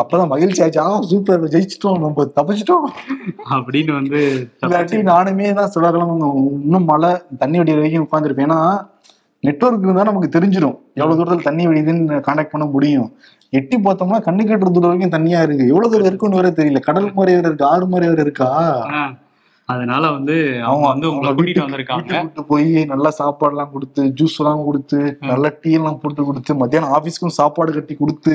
அப்பதான் 0.00 0.30
மகிழ்ச்சி 0.32 0.62
ஆச்சு. 0.64 0.80
ஆ 0.84 0.90
சூப்பர் 1.12 1.48
ஜெயிச்சிட்டோம். 1.54 2.02
நம்ம 2.04 2.26
தப்பிச்சிட்டோம். 2.38 2.86
அப்படின்னு 3.56 3.92
வந்து 4.00 4.20
இல்லாட்டி 4.66 5.00
நானுமே 5.12 5.48
தான் 5.60 5.72
சொல்லலாம் 5.76 6.12
இன்னும் 6.66 6.88
மழை 6.92 7.12
தண்ணி 7.42 7.58
வடிகிற 7.60 7.80
வரைக்கும் 7.80 8.06
உட்காந்துருப்பேன் 8.08 8.48
ஏன்னா 8.48 8.60
நெட்ஒர்க் 9.46 9.78
இருந்தா 9.78 10.02
நமக்கு 10.02 10.38
தெரிஞ்சிடும் 10.38 10.78
எவ்வளவு 10.94 11.24
தூரத்துல 11.24 11.42
தண்ணி 11.42 11.66
வடியுதுன்னு 11.66 12.20
காண்டாக்ட் 12.20 12.50
பண்ண 12.50 12.66
முடியும். 12.66 13.12
எட்டி 13.50 13.76
பார்த்தோம்னா 13.76 14.18
கண்ணு 14.26 14.42
கட்டுற 14.42 14.70
தூரம் 14.70 14.90
வரைக்கும் 14.90 15.10
தண்ணியா 15.10 15.42
இருக்கு. 15.42 15.66
எவ்வளவு 15.66 15.90
தூரம் 15.90 16.06
இருக்குன்னு 16.06 16.36
வேற 16.36 16.50
தெரியல. 16.50 16.80
கடல் 16.80 17.12
மாதிரி 17.12 17.34
வேற 17.34 17.48
இருக்கு. 17.48 17.64
ஆறு 17.64 17.88
மாதிரி 17.88 18.08
வேற 18.08 18.22
இருக்கா? 18.22 18.76
அதனால 19.72 20.04
வந்து 20.10 20.34
அவங்க 20.68 20.86
வந்து 20.88 21.06
உங்களை 21.10 21.30
கூட்டிட்டு 21.32 21.64
வந்திருக்காங்க. 21.64 22.12
கூட்டு 22.14 22.42
போய் 22.44 22.70
நல்லா 22.92 23.10
சாப்பாடு 23.18 23.54
எல்லாம் 23.54 23.72
கொடுத்து 23.72 24.02
ஜூஸ் 24.18 24.36
எல்லாம் 24.40 24.62
கொடுத்து 24.64 24.98
நல்ல 25.30 25.52
டீ 25.62 25.72
எல்லாம் 25.78 25.98
போட்டு 26.02 26.22
கொடுத்து 26.24 26.58
மத்தியானம் 26.60 26.94
ஆபீஸ்க்கும் 26.96 27.36
சாப்பாடு 27.38 27.72
கட்டி 27.72 27.96
கொடுத்து 27.96 28.34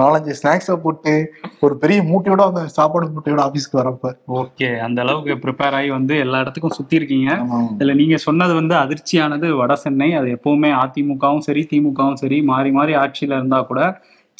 நாலஞ்சு 0.00 0.36
ஸ்நாக்ஸா 0.40 0.76
போட்டு 0.84 1.14
ஒரு 1.60 1.76
பெரிய 1.82 2.00
மூட்டையோட 2.10 2.44
அந்த 2.50 2.64
சாப்பாடு 2.76 3.12
மூட்டையோட 3.14 3.42
ஆபீஸ்க்கு 3.46 3.80
வரப்ப 3.80 4.12
ஓகே 4.40 4.70
அந்த 4.86 5.00
அளவுக்கு 5.06 5.36
ப்ரிப்பேர் 5.44 5.76
ஆகி 5.80 5.90
வந்து 5.90 6.14
எல்லா 6.24 6.40
இடத்துக்கும் 6.44 6.76
சுத்தி 6.78 6.98
இருக்கீங்க. 7.00 7.30
இதுல 7.74 7.94
நீங்க 7.94 8.16
சொன்னது 8.26 8.54
வந்து 8.54 8.76
அதிர்ச்சியானது 8.76 9.48
வட 9.60 9.74
சென்னை 9.76 10.10
அது 10.14 10.28
எப்பவுமே 10.36 10.70
அதிமுகவும் 10.82 11.44
சரி 11.46 11.62
திமுகவும் 11.70 12.20
சரி 12.22 12.40
மாறி 12.50 12.72
மாறி 12.72 12.94
ஆட்சியில 13.02 13.38
இருந்தா 13.38 13.60
கூட 13.62 13.80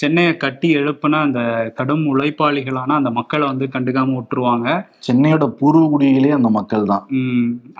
சென்னையை 0.01 0.37
கட்டி 0.37 0.69
எழுப்புன 0.77 1.15
அந்த 1.21 1.41
கடும் 1.75 2.05
உழைப்பாளிகளான 2.11 2.91
அந்த 2.91 3.11
மக்களை 3.11 3.47
வந்து 3.47 3.67
கண்டுக்காம 3.67 4.13
விட்டுருவாங்க. 4.17 4.69
சென்னையோட 5.07 5.47
பூர்வ 5.59 5.83
குடிகளே 5.87 6.31
அந்த 6.31 6.49
மக்கள் 6.49 6.85
தான் 6.85 7.07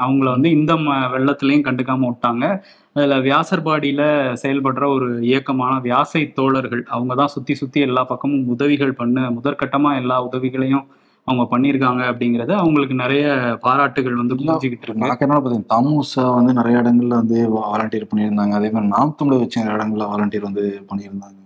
அவங்கள 0.01 0.31
வந்து 0.31 0.51
இந்த 0.51 0.75
ம- 0.75 1.09
வெள்ளத்திலையும் 1.15 1.67
கண்டுக்காம 1.69 2.07
விட்டாங்க. 2.07 2.45
அதுல 2.93 3.17
வியாசர்பாடியில 3.19 4.03
செயல்படுற 4.43 4.95
ஒரு 4.95 5.21
இயக்கமான 5.23 5.75
வியாசை 5.81 6.33
தோழர்கள் 6.33 6.85
அவங்க 6.89 7.15
தான் 7.15 7.27
சுத்தி 7.27 7.55
சுத்தி 7.55 7.81
எல்லா 7.81 8.05
பக்கமும் 8.05 8.49
உதவிகள் 8.49 8.93
பண்ண 8.93 9.31
முதற்கட்டமா 9.31 9.97
எல்லா 9.97 10.25
உதவிகளையும் 10.25 10.87
அவங்க 11.27 11.45
பண்ணியிருக்காங்க 11.51 12.03
அப்படிங்கறது 12.11 12.53
அவங்களுக்கு 12.53 12.95
நிறைய 12.95 13.27
பாராட்டுகள் 13.61 14.15
வந்து 14.15 14.35
குமிஞ்சுக்கிட்டு 14.35 14.87
இருக்கு. 14.87 15.17
என்ன 15.19 15.39
பார்த்தீங்கன்னா 15.39 15.71
தாமுசா 15.75 16.35
வந்து 16.35 16.53
நிறைய 16.53 16.79
இடங்கள்ல 16.79 17.17
வந்து 17.23 17.39
வாலண்டியர் 17.57 18.09
பண்ணியிருந்தாங்க. 18.13 18.55
அதே 18.59 18.71
மாதிரி 18.71 18.93
நாம் 18.97 19.15
தமிழர் 19.17 19.39
வச்ச 19.39 19.65
நிறைய 19.65 19.79
இடங்கள்ல 19.79 20.09
வாலண்டியர் 20.09 20.49
வந்து 20.49 20.65
பண்ணியிருந்தாங்க. 20.89 21.39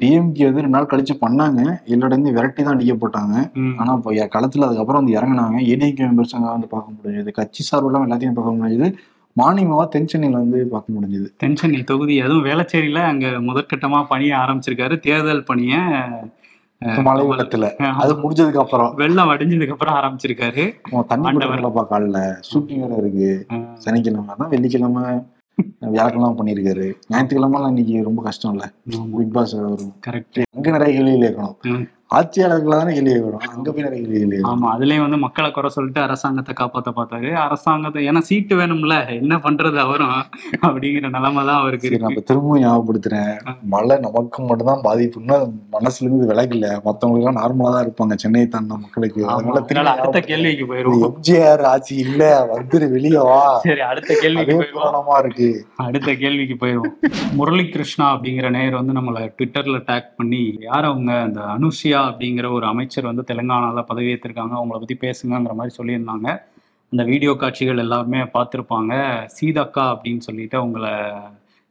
டிஎம்கே 0.00 0.44
வந்து 0.48 0.62
ரெண்டு 0.64 0.76
நாள் 0.76 0.90
கழிச்சு 0.90 1.14
பண்ணாங்க. 1.22 1.60
எல்லா 1.92 2.06
இடங்களையும் 2.08 2.36
விரட்டி 2.38 2.60
தான் 2.62 2.74
அடிக்கப்பட்டாங்க 2.76 3.34
ம், 3.62 3.74
ஆனா 3.80 3.90
இப்போ 3.98 4.10
களத்துல 4.34 4.66
அதுக்கப்புறம் 4.68 5.00
வந்து 5.02 5.16
இறங்குனாங்க. 5.18 5.58
ஏடிஎம்கே 5.72 6.06
மெம்பர்ஸ் 6.10 6.34
வந்து 6.48 6.70
பார்க்க 6.74 6.96
முடிஞ்சது. 6.96 7.32
கட்சி 7.40 7.64
சார்பெல்லாம் 7.70 8.06
எல்லாத்தையும் 8.06 8.38
பார்க்க 8.38 8.58
முடிஞ்சது. 8.60 8.88
மானியமாவா 9.36 9.84
தென் 9.92 10.08
சென்னையில 10.10 10.40
வந்து 10.42 10.58
பார்க்க 10.72 10.96
முடிஞ்சது. 10.96 11.28
தென்சென்னை 11.42 11.80
தொகுதி 11.90 12.16
அதுவும் 12.24 12.46
வேளச்சேரியில 12.48 13.00
அங்க 13.12 13.26
முதற்கட்டமா 13.48 14.00
பணிய 14.12 14.32
ஆரம்பிச்சிருக்காரு. 14.42 14.96
தேர்தல் 15.06 15.48
பணிய 15.50 15.74
மழை 17.06 17.22
வெள்ளத்துல. 17.28 17.66
அது 18.02 18.12
முடிஞ்சதுக்கு 18.22 18.62
அப்புறம் 18.62 18.90
வெள்ளம் 19.00 19.28
வடிஞ்சதுக்கு 19.30 19.74
அப்புறம் 19.76 19.96
ஆரம்பிச்சிருக்காரு 20.00 20.64
தண்ணி. 21.12 21.32
படலப்பா 21.44 21.82
காலில். 21.92 22.18
ஷூட்டிங் 22.48 22.82
வேற 22.84 22.94
இருக்கு. 23.02 23.30
சனிக்கிழமை 23.84 24.34
தான் 24.40 24.52
வெள்ளிக்கிழமை. 24.54 25.04
வியாழக்கிழமை 25.78 26.30
பண்ணியிருக்காரு. 26.30 26.94
ஞாயிற்றுக்கிழமெல்லாம் 27.10 27.66
இன்னைக்கு 27.66 28.02
ரொம்ப 28.02 28.22
கஷ்டம் 28.22 28.52
இல்ல 28.52 28.72
பிக் 29.12 29.32
பாஸ் 29.32 29.52
வரும். 29.52 29.92
கரெக்ட் 30.06 30.42
அங்க 30.52 30.70
நிறைய 30.70 31.00
கேள்விகள் 31.00 31.34
கேட்கணும். 31.34 31.54
ம். 31.62 31.88
ஆட்சியாளர்களை 32.16 32.76
தானே 32.80 32.92
கேள்வி 32.96 33.14
வரும். 33.26 33.42
அங்க 33.54 33.68
போய் 33.72 33.84
நிறைய 33.86 34.00
கேள்வி 34.06 34.38
ஆமா 34.50 34.66
அதுலயும் 34.74 35.04
வந்து 35.04 35.18
மக்களை 35.24 35.48
குறை 35.50 35.68
சொல்லிட்டு 35.76 36.00
அரசாங்கத்தை 36.06 36.54
காப்பாத்த 36.60 36.90
பார்த்தாரு. 36.98 37.30
அரசாங்கத்தை 37.46 38.00
ஏன்னா 38.10 38.20
சீட்டு 38.28 38.54
வேணும்ல 38.60 38.96
என்ன 39.20 39.36
பண்றது 39.46 39.78
அவரும் 39.86 40.16
அப்படிங்கிற 40.66 41.08
நிலைமை 41.16 41.42
தான் 41.48 41.60
அவருக்கு 41.62 42.02
நம்ம 42.04 42.22
திரும்பவும் 42.30 42.62
ஞாபகப்படுத்துறேன். 42.64 43.32
மழை 43.74 43.96
நமக்கு 44.06 44.42
மட்டும்தான் 44.50 44.84
பாதிப்புன்னா 44.88 45.38
மனசுல 45.76 46.06
இருந்து 46.06 46.30
விலகல 46.32 46.66
மத்தவங்களுக்கு 46.86 47.24
எல்லாம் 47.24 47.40
நார்மலா 47.40 47.72
தான் 47.74 47.84
இருப்பாங்க. 47.86 48.16
சென்னையை 48.24 48.48
தாண்டின 48.54 48.80
மக்களுக்கு. 48.84 49.20
அதனால 49.34 49.62
திரும்பி 49.70 49.92
அடுத்த. 49.94 50.20
கேள்விக்கு 50.30 50.66
போயிருவோம். 50.72 51.02
எம்ஜிஆர் 51.08 51.64
ஆட்சி 51.72 51.94
இல்ல 52.06 52.22
வந்துரு 52.52 52.88
வெளியே 52.96 53.22
வா. 53.30 53.40
சரி 53.66 53.84
அடுத்த 53.90 54.12
கேள்விக்கு 54.22 54.54
போயிருவோம். 54.60 54.78
புராணமா 54.78 55.16
இருக்கு. 55.24 55.48
அடுத்த 55.86 56.10
கேள்விக்கு 56.22 56.56
போயிடும் 56.62 56.92
முரளி 57.40 57.64
கிருஷ்ணா 57.74 58.06
அப்படிங்கிற 58.14 58.48
நேயர் 58.56 58.80
வந்து 58.80 58.96
நம்மளை 59.00 59.22
ட்விட்டர்ல 59.36 59.80
டேக் 59.90 60.10
பண்ணி 60.20 60.42
யார் 60.68 60.88
அவங்க? 60.90 61.12
அந்த 61.28 61.40
அனுஷியா 61.56 62.00
அப்படிங்கிற 62.10 62.52
ஒரு 62.52 62.66
அமைச்சர் 62.66 63.04
வந்து 63.04 63.24
தெலுங்கானால 63.26 63.84
பதவியேற்றிருக்காங்க. 63.92 64.54
அவங்கள 64.60 64.78
பத்தி 64.82 64.96
பேசுங்கங்கிற 65.00 65.54
மாதிரி 65.54 65.74
சொல்லியிருந்தாங்க. 65.82 66.42
அந்த 66.90 67.04
வீடியோ 67.04 67.34
காட்சிகள் 67.34 67.78
எல்லாருமே 67.78 68.18
பார்த்துருப்பாங்க. 68.18 68.92
சீதக்கா 69.40 69.84
அப்படின்னு 69.84 70.18
சொல்லிட்டு 70.18 70.64
அவங்கள 70.64 71.14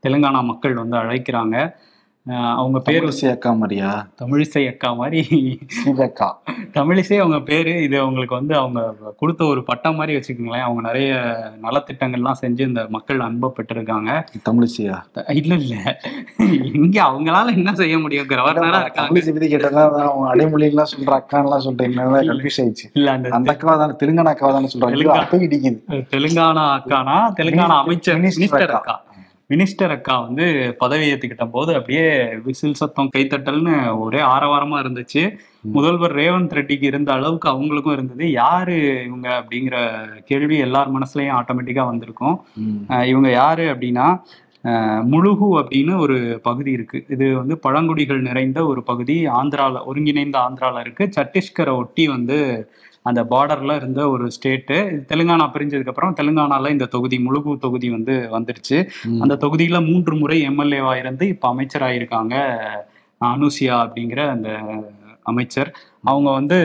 தெலுங்கானா 0.08 0.44
மக்கள் 0.44 0.74
வந்து 0.74 0.98
அழைக்கிறாங்க. 0.98 1.75
அவங்க 2.32 2.80
பேர் 2.80 3.06
அக்கா 3.32 3.51
மாதிரியா? 3.51 4.08
தமிழிசை 4.22 4.68
அக்கா 4.68 4.94
மாதிரி. 4.94 5.22
சீதக்கா. 5.77 6.27
தமிழிசை 6.74 7.18
அவங்க 7.18 7.42
பேரு 7.42 7.84
இது 7.84 8.00
அவங்களுக்கு 8.00 8.36
வந்து 8.36 8.56
அவங்க 8.56 8.94
கொடுத்த 9.15 9.46
ஒரு 9.46 9.63
பட்டம் 9.63 9.96
மாதிரி 9.96 10.18
வச்சுக்கோங்களேன். 10.18 10.62
அவங்க 10.62 10.82
நிறைய 10.82 11.10
நலத்திட்டங்கள்லாம் 11.62 12.39
செஞ்சு 12.42 12.60
இந்த 12.60 12.88
மக்கள் 12.89 13.20
அன்பை 13.20 13.51
பெற்றிருக்காங்க. 13.58 14.25
தமிழிசையா? 14.50 14.98
இல்ல 15.34 15.56
இல்ல. 15.56 16.00
இங்க 16.74 17.03
அவங்களால 17.03 17.53
என்ன 17.53 17.74
செய்ய 17.74 18.00
முடியும்? 18.00 18.27
கவர்னரா 18.27 18.82
இருக்காங்க. 18.82 19.48
கேட்டா 19.48 19.84
அவங்க 19.84 20.30
அடைமொழி 20.30 20.65
எல்லாம் 20.65 20.92
சொல்ற 20.96 21.22
அக்கான்லாம் 21.22 21.65
சொல்றீங்க 21.68 22.24
கன்ஃபியூஸ் 22.32 22.62
ஆயிடுச்சு. 22.63 22.88
இல்ல 22.94 23.12
அந்த 23.12 23.30
அந்த 23.30 23.53
அக்காவா 23.53 23.77
தானே 23.77 23.94
தெலுங்கானா 24.03 24.34
அக்காவா 24.36 24.51
தானே 24.51 24.70
சொல்றாங்க 24.74 26.03
தெலுங்கானா 26.15 26.65
அக்கானா 26.77 27.18
தெலுங்கானா 27.42 27.77
அமைச்சர் 27.84 28.20
மினிஸ்டர் 28.20 28.72
அக்கா. 28.72 28.96
மினிஸ்டர் 29.50 29.94
அக்கா 29.96 30.14
வந்து 30.20 30.46
பதவி 30.82 31.06
ஏத்துக்கிட்ட 31.12 31.46
போது 31.52 31.72
அப்படியே 31.78 32.06
விசில் 32.46 32.78
சத்தம் 32.82 33.10
கைத்தட்டல்னு 33.16 33.76
ஒரே 34.04 34.22
ஆரவாரமா 34.34 34.78
இருந்துச்சு. 34.84 35.24
முதல்வர் 35.76 36.16
ரேவந்த் 36.16 36.56
ரெட்டிக்கு 36.60 36.88
இருந்த 36.92 37.10
அளவுக்கு 37.18 37.48
அவங்களுக்கும் 37.50 37.96
இருந்தது. 37.98 38.26
யாரு 38.32 38.78
இவங்க 39.08 39.28
அப்படிங்கிற 39.40 39.76
கேள்வி 40.30 40.58
எல்லார் 40.68 40.94
மனசுலயும் 40.96 41.38
ஆட்டோமேட்டிக்கா 41.40 41.86
வந்திருக்கும். 41.92 42.38
இவங்க 43.12 43.30
யாரு 43.32 43.66
அப்படின்னா 43.74 44.08
முழுகு 45.14 45.48
அப்படின்னு 45.60 45.94
ஒரு 46.04 46.18
பகுதி 46.44 46.72
இருக்கு. 46.72 46.98
இது 47.14 47.26
வந்து 47.40 47.56
பழங்குடிகள் 47.58 48.22
நிறைந்த 48.28 48.60
ஒரு 48.66 48.82
பகுதி. 48.90 49.18
ஆந்திரால 49.40 49.82
ஒருங்கிணைந்த 49.90 50.38
ஆந்திரால 50.46 50.84
இருக்கு. 50.86 51.06
சத்தீஸ்கரை 51.18 51.74
ஒட்டி 51.82 52.06
வந்து 52.16 52.38
அந்த 53.03 53.24
பார்டர்ல 53.24 53.75
இருந்த 53.75 54.10
ஒரு 54.10 54.25
ஸ்டேட்டு 54.25 54.77
தெலுங்கானா 55.12 55.45
பிரிஞ்சதுக்கு 55.53 55.88
அப்புறம் 55.88 56.15
தெலுங்கானால 56.22 56.69
இந்த 56.69 56.86
தொகுதி 56.86 57.19
முழுகு 57.19 57.57
தொகுதி 57.57 57.89
வந்து 57.89 58.29
வந்துருச்சு. 58.31 58.77
அந்த 59.19 59.36
தொகுதியில 59.36 59.91
மூன்று 59.91 60.15
முறை 60.15 60.38
எம்எல்ஏவா 60.50 60.93
இருந்து 60.95 61.27
இப்ப 61.27 61.53
அமைச்சராயிருக்காங்க 61.53 62.36
அனுசியா 63.22 63.75
அப்படிங்கிற 63.83 64.29
அந்த 64.29 64.50
அமைச்சர். 65.24 65.69
அவங்க 66.03 66.29
வந்து 66.31 66.57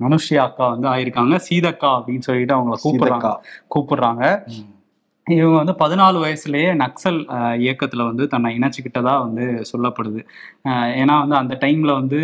அனுஷியா 0.00 0.36
அக்கா 0.36 0.68
வந்து 0.68 0.88
ஆயிருக்காங்க 0.88 1.34
சீதக்கா 1.48 1.90
அப்படின்னு 1.96 2.18
சொல்லிட்டு 2.18 2.54
அவங்கள 2.54 2.76
கூப்பிடுறாங்க. 2.84 3.28
கூப்பிடுறாங்க. 3.74 4.24
இவங்க 5.26 5.56
வந்து 5.60 5.74
பதினாலு 5.82 6.16
வயசுலேயே 6.24 6.70
நக்சல் 6.82 7.18
இயக்கத்தில் 7.64 8.06
வந்து 8.08 8.24
தன்னை 8.32 8.48
இணைச்சிக்கிட்டதாக 8.58 9.22
வந்து 9.26 9.44
சொல்லப்படுது. 9.70 10.20
ஏன்னா 11.00 11.14
வந்து 11.22 11.36
அந்த 11.42 11.54
டைமில் 11.62 11.92
வந்து 12.00 12.18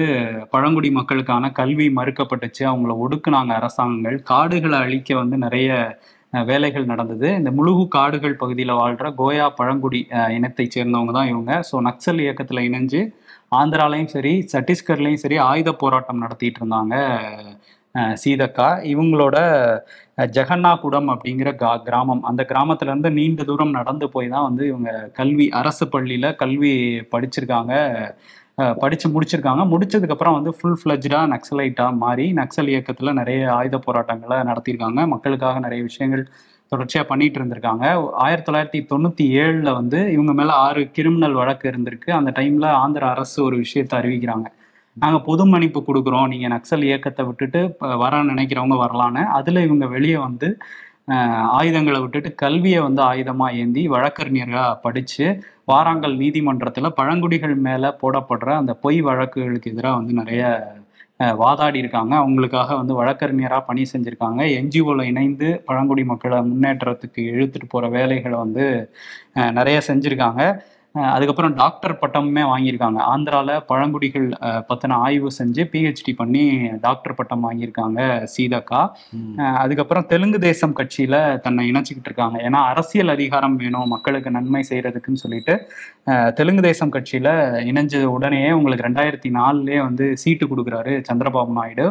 பழங்குடி 0.55 0.89
மக்களுக்கான 0.99 1.51
கல்வி 1.61 1.87
மறுக்கப்பட்டுச்சு. 1.99 2.63
அவங்கள 2.73 2.95
ஒடுக்குனாங்க 3.05 3.55
அரசாங்கங்கள். 3.61 4.19
காடுகளை 4.33 4.81
அழிக்க 4.87 5.17
வந்து 5.23 5.39
நிறைய 5.47 5.71
வேலைகள் 6.51 6.91
நடந்தது. 6.93 7.29
இந்த 7.39 7.51
முழுகு 7.59 7.85
காடுகள் 7.97 8.41
பகுதியில் 8.43 8.79
வாழ்கிற 8.81 9.09
கோயா 9.21 9.47
பழங்குடி 9.61 10.01
இனத்தைச் 10.37 10.75
சேர்ந்தவங்க 10.77 11.15
தான் 11.19 11.31
இவங்க. 11.33 11.53
ஸோ 11.71 11.77
நக்சல் 11.89 12.23
இயக்கத்தில் 12.27 12.67
இணைஞ்சு 12.69 13.01
ஆந்திராலையும் 13.59 14.13
சரி 14.17 14.35
சத்தீஸ்கர்லையும் 14.55 15.23
சரி 15.25 15.39
ஆயுத 15.51 15.71
போராட்டம் 15.83 16.23
நடத்திட்டு 16.25 16.61
இருந்தாங்க 16.63 16.95
சீதக்கா 17.95 18.69
இவங்களோட 18.93 19.37
ஜெகன்னா 20.19 20.35
ஜெகன்னாகுடம் 20.37 21.09
அப்படிங்கிற 21.13 21.51
கா 21.63 21.71
கிராமம். 21.87 22.23
அந்த 22.31 22.43
கிராமத்துலேருந்து 22.51 23.11
நீண்ட 23.19 23.43
தூரம் 23.49 23.77
நடந்து 23.79 24.07
போய் 24.15 24.29
தான் 24.35 24.47
வந்து 24.49 24.65
இவங்க 24.71 24.91
கல்வி 25.19 25.47
அரசு 25.61 25.85
பள்ளியில் 25.95 26.37
கல்வி 26.43 26.73
படிச்சிருக்காங்க. 27.15 27.73
படித்து 28.83 29.07
முடிச்சிருக்காங்க. 29.15 29.63
முடிச்சதுக்கப்புறம் 29.73 30.37
வந்து 30.39 30.53
ஃபுல் 30.59 30.79
ஃபிளஜ்டா 30.81 31.21
நக்சலைட்டாக 31.35 31.99
மாறி 32.03 32.27
நக்சல் 32.41 32.71
இயக்கத்தில் 32.75 33.19
நிறைய 33.21 33.43
ஆயுத 33.59 33.79
போராட்டங்களை 33.87 34.39
நடத்தியிருக்காங்க. 34.51 35.01
மக்களுக்காக 35.15 35.61
நிறைய 35.67 35.83
விஷயங்கள் 35.91 36.25
தொடர்ச்சியாக 36.73 37.07
பண்ணிட்டு 37.11 37.39
இருந்திருக்காங்க. 37.41 37.85
ஆயிரத்தி 38.25 38.49
தொள்ளாயிரத்தி 38.49 38.81
தொண்ணூற்றி 38.91 39.25
ஏழில் 39.43 39.77
வந்து 39.79 40.01
இவங்க 40.17 40.33
மேலே 40.41 40.53
ஆறு 40.67 40.83
கிரிமினல் 40.97 41.39
வழக்கு 41.41 41.67
இருந்திருக்கு. 41.73 42.11
அந்த 42.19 42.31
டைமில் 42.39 42.69
ஆந்திர 42.83 43.05
அரசு 43.15 43.39
ஒரு 43.49 43.57
விஷயத்தை 43.65 43.95
அறிவிக்கிறாங்க. 44.01 44.49
நாங்கள் 44.97 45.25
பொது 45.29 45.43
மன்னிப்பு 45.53 45.81
கொடுக்குறோம். 45.89 46.29
நீங்கள் 46.33 46.53
நக்சல் 46.55 46.87
இயக்கத்தை 46.89 47.23
விட்டுட்டு 47.29 47.61
இப்ப 47.71 47.97
வர 48.05 48.23
நினைக்கிறவங்க 48.31 48.77
வரலான்னு. 48.85 49.23
அதில் 49.39 49.65
இவங்க 49.67 49.87
வெளியே 49.97 50.17
வந்து 50.27 50.49
ஆயுதங்களை 51.59 51.99
விட்டுட்டு 52.03 52.31
கல்வியை 52.43 52.81
வந்து 52.87 53.03
ஆயுதமாக 53.11 53.57
ஏந்தி 53.61 53.83
வழக்கறிஞர்களாக 53.95 54.75
படித்து 54.85 55.27
வாராங்கல் 55.71 56.15
நீதிமன்றத்தில் 56.23 56.97
பழங்குடிகள் 56.99 57.55
மேலே 57.69 57.89
போடப்படுற 58.03 58.51
அந்த 58.61 58.73
பொய் 58.85 58.99
வழக்குகளுக்கு 59.09 59.73
எதிராக 59.73 59.99
வந்து 60.01 60.15
நிறைய 60.21 60.43
வாதாடி 61.41 61.79
இருக்காங்க. 61.83 62.13
அவங்களுக்காக 62.25 62.77
வந்து 62.81 62.95
வழக்கறிஞராக 63.01 63.63
பணி 63.71 63.83
செஞ்சுருக்காங்க. 63.93 64.43
என்ஜிஓவில் 64.61 65.09
இணைந்து 65.11 65.49
பழங்குடி 65.69 66.05
மக்களை 66.13 66.39
முன்னேற்றத்துக்கு 66.51 67.23
இழுத்துட்டு 67.33 67.69
போகிற 67.75 67.89
வேலைகளை 67.97 68.37
வந்து 68.45 68.65
நிறைய 69.59 69.79
செஞ்சுருக்காங்க. 69.89 70.43
அதுக்கப்புறம் 70.95 71.53
டாக்டர் 71.61 71.93
பட்டமுமே 72.01 72.43
வாங்கியிருக்காங்க. 72.51 73.01
ஆந்திராவில் 73.11 73.53
பழங்குடிகள் 73.69 74.27
பத்தின 74.71 74.97
ஆய்வு 75.05 75.29
செஞ்சு 75.37 75.63
பிஹெச்டி 75.73 76.13
பண்ணி 76.21 76.45
டாக்டர் 76.87 77.15
பட்டம் 77.19 77.45
வாங்கியிருக்காங்க 77.47 78.01
சீதாக்கா. 78.33 78.81
அதுக்கப்புறம் 79.63 80.07
தெலுங்கு 80.13 80.39
தேசம் 80.47 80.75
கட்சியில 80.79 81.15
தன்னை 81.45 81.65
இணைச்சிக்கிட்டு 81.73 82.11
இருக்காங்க. 82.11 82.39
ஏன்னா 82.49 82.63
அரசியல் 82.73 83.15
அதிகாரம் 83.17 83.55
வேணும் 83.61 83.93
மக்களுக்கு 83.95 84.33
நன்மை 84.37 84.63
செய்யறதுக்குன்னு 84.71 85.23
சொல்லிட்டு 85.25 85.57
தெலுங்கு 86.41 86.65
தேசம் 86.69 86.93
கட்சியில 86.97 87.29
இணைஞ்ச 87.73 88.03
உடனேயே 88.17 88.51
உங்களுக்கு 88.59 88.87
ரெண்டாயிரத்தி 88.89 89.33
நாலுலயே 89.39 89.81
வந்து 89.87 90.09
சீட்டு 90.23 90.47
கொடுக்குறாரு 90.47 90.95
சந்திரபாபு 91.11 91.57
நாயுடு. 91.61 91.87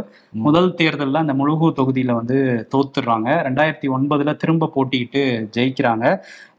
முதல் 0.48 0.70
தேர்தல்ல 0.82 1.24
அந்த 1.26 1.34
முழுகு 1.44 1.70
தொகுதியில 1.80 2.12
வந்து 2.20 2.38
தோத்துடுறாங்க. 2.76 3.30
ரெண்டாயிரத்தி 3.48 3.90
ஒன்பதுல 3.98 4.36
திரும்ப 4.44 4.72
போட்டியிட்டு 4.76 5.24
ஜெயிக்கிறாங்க. 5.58 6.06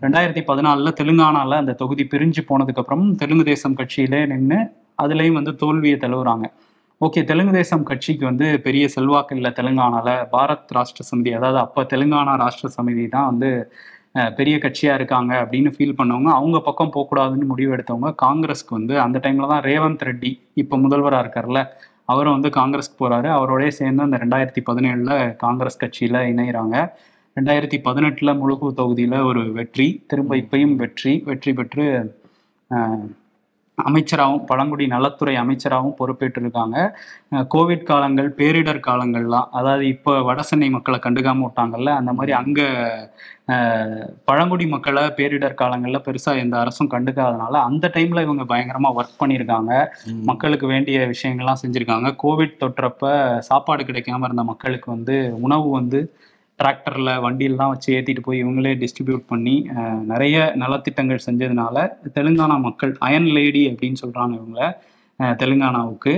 ரெண்டாயிரத்தி 0.04 0.42
பதினாலுல 0.50 0.90
தெலுங்கானால 0.98 1.56
அந்த 1.62 1.72
தொகுதி 1.80 2.04
பிரிஞ்சு 2.12 2.28
போனதுக்கு 2.38 2.82
அப்புறம் 2.82 3.14
தெலுங்கு 3.14 3.44
தேசம் 3.44 3.74
கட்சியிலே 3.74 4.26
நின்று 4.26 4.58
அதுலயும் 5.02 5.32
வந்து 5.32 5.54
தோல்வியை 5.56 5.98
தழுவுறாங்க. 6.00 6.46
ஓகே 7.00 7.24
தெலுங்கு 7.24 7.52
தேசம் 7.52 7.82
கட்சிக்கு 7.82 8.24
வந்து 8.24 8.60
பெரிய 8.60 8.88
செல்வாக்கு 8.88 9.34
இல்லை 9.36 9.50
தெலுங்கானால 9.50 10.08
பாரத் 10.32 10.74
ராஷ்டிர 10.74 11.04
சமிதி 11.10 11.30
அதாவது 11.30 11.58
அப்போ 11.58 11.82
தெலுங்கானா 11.82 12.34
ராஷ்டிர 12.44 12.68
சமிதி 12.76 13.08
தான் 13.08 13.26
வந்து 13.26 13.72
பெரிய 14.36 14.56
கட்சியா 14.56 14.94
இருக்காங்க 14.94 15.32
அப்படின்னு 15.42 15.70
ஃபீல் 15.76 15.96
பண்ணவங்க 15.98 16.30
அவங்க 16.30 16.60
பக்கம் 16.60 16.92
போகக்கூடாதுன்னு 16.94 17.44
முடிவு 17.44 17.72
எடுத்தவங்க 17.76 18.14
காங்கிரஸ்க்கு 18.22 18.68
வந்து 18.68 19.00
அந்த 19.00 19.18
டைம்ல 19.18 19.48
தான் 19.48 19.62
ரேவந்த் 19.62 20.02
ரெட்டி 20.02 20.40
இப்போ 20.54 20.78
முதல்வராக 20.78 21.22
இருக்கார்ல 21.24 21.66
அவரும் 22.04 22.40
வந்து 22.40 22.48
காங்கிரஸ்க்கு 22.48 22.98
போறாரு. 23.00 23.28
அவரோடய 23.38 23.68
சேர்ந்து 23.68 24.02
அந்த 24.02 24.16
ரெண்டாயிரத்தி 24.16 24.62
பதினேழுல 24.70 25.36
காங்கிரஸ் 25.36 25.80
கட்சியில 25.84 26.22
இணைகிறாங்க 26.32 26.76
ரெண்டாயிரத்தி 27.36 27.78
பதினெட்டுல 27.84 28.38
முழுகு 28.38 28.72
தொகுதியில 28.72 29.24
ஒரு 29.24 29.52
வெற்றி 29.52 30.04
திரும்ப 30.06 30.36
இப்பயும் 30.36 30.74
வெற்றி 30.76 31.22
வெற்றி 31.26 31.52
பெற்று 31.52 31.84
அமைச்சராகவும் 33.78 34.46
பழங்குடி 34.48 34.84
நலத்துறை 34.92 35.34
அமைச்சராகவும் 35.42 35.96
பொறுப்பேற்றிருக்காங்க. 36.00 36.76
கோவிட் 37.54 37.86
காலங்கள் 37.90 38.28
பேரிடர் 38.40 38.80
காலங்கள்லாம் 38.88 39.46
அதாவது 39.58 39.84
இப்போ 39.94 40.12
வடசென்னை 40.28 40.68
மக்களை 40.74 40.98
கண்டுக்காம 41.06 41.44
விட்டாங்கல்ல 41.46 41.92
அந்த 42.00 42.12
மாதிரி 42.18 42.32
அங்கே 42.40 42.66
பழங்குடி 44.28 44.64
மக்களை 44.74 45.04
பேரிடர் 45.18 45.60
காலங்களில் 45.60 46.04
பெருசாக 46.06 46.42
எந்த 46.44 46.56
அரசும் 46.62 46.92
கண்டுக்காதனால 46.94 47.54
அந்த 47.68 47.86
டைமில் 47.96 48.24
இவங்க 48.26 48.44
பயங்கரமாக 48.52 48.98
ஒர்க் 49.00 49.20
பண்ணியிருக்காங்க. 49.22 49.72
மக்களுக்கு 50.30 50.66
வேண்டிய 50.72 50.98
விஷயங்கள்லாம் 51.14 51.62
செஞ்சுருக்காங்க. 51.62 52.10
கோவிட் 52.24 52.60
தொற்றப்ப 52.62 53.14
சாப்பாடு 53.50 53.84
கிடைக்காம 53.90 54.28
இருந்த 54.28 54.44
மக்களுக்கு 54.52 54.88
வந்து 54.96 55.16
உணவு 55.46 55.68
வந்து 55.78 56.00
டிராக்டரில் 56.60 57.12
வண்டியிலலாம் 57.24 57.72
வச்சு 57.72 57.88
ஏற்றிட்டு 57.96 58.22
போய் 58.26 58.42
இவங்களே 58.44 58.72
டிஸ்ட்ரிபியூட் 58.82 59.24
பண்ணி 59.32 59.54
நிறைய 60.12 60.36
நலத்திட்டங்கள் 60.62 61.24
செஞ்சதுனால 61.26 61.86
தெலுங்கானா 62.16 62.56
மக்கள் 62.68 62.92
அயன் 63.08 63.30
லேடி 63.36 63.62
அப்படின்னு 63.70 64.02
சொல்கிறாங்க 64.04 64.34
இவங்கள 64.40 64.62
தெலுங்கானாவுக்கு. 65.40 66.14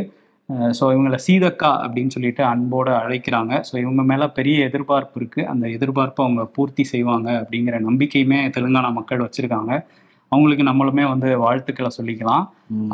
ஸோ 0.78 0.84
இவங்கள 0.94 1.16
சீதக்கா 1.26 1.70
அப்படின்னு 1.84 2.14
சொல்லிட்டு 2.14 2.42
அன்போடு 2.52 2.90
அழைக்கிறாங்க. 3.02 3.52
ஸோ 3.68 3.74
இவங்க 3.82 4.02
மேலே 4.10 4.26
பெரிய 4.38 4.66
எதிர்பார்ப்பு 4.68 5.16
இருக்குது 5.20 5.46
அந்த 5.52 5.64
எதிர்பார்ப்பை 5.76 6.22
அவங்க 6.26 6.42
பூர்த்தி 6.56 6.84
செய்வாங்க 6.92 7.28
அப்படிங்கிற 7.42 7.78
நம்பிக்கையுமே 7.88 8.38
தெலுங்கானா 8.56 8.90
மக்கள் 8.98 9.24
வச்சுருக்காங்க. 9.26 9.72
அவங்களுக்கு 10.32 10.64
நம்மளுமே 10.70 11.04
வந்து 11.12 11.30
வாழ்த்துக்களை 11.44 11.90
சொல்லிக்கலாம். 11.98 12.44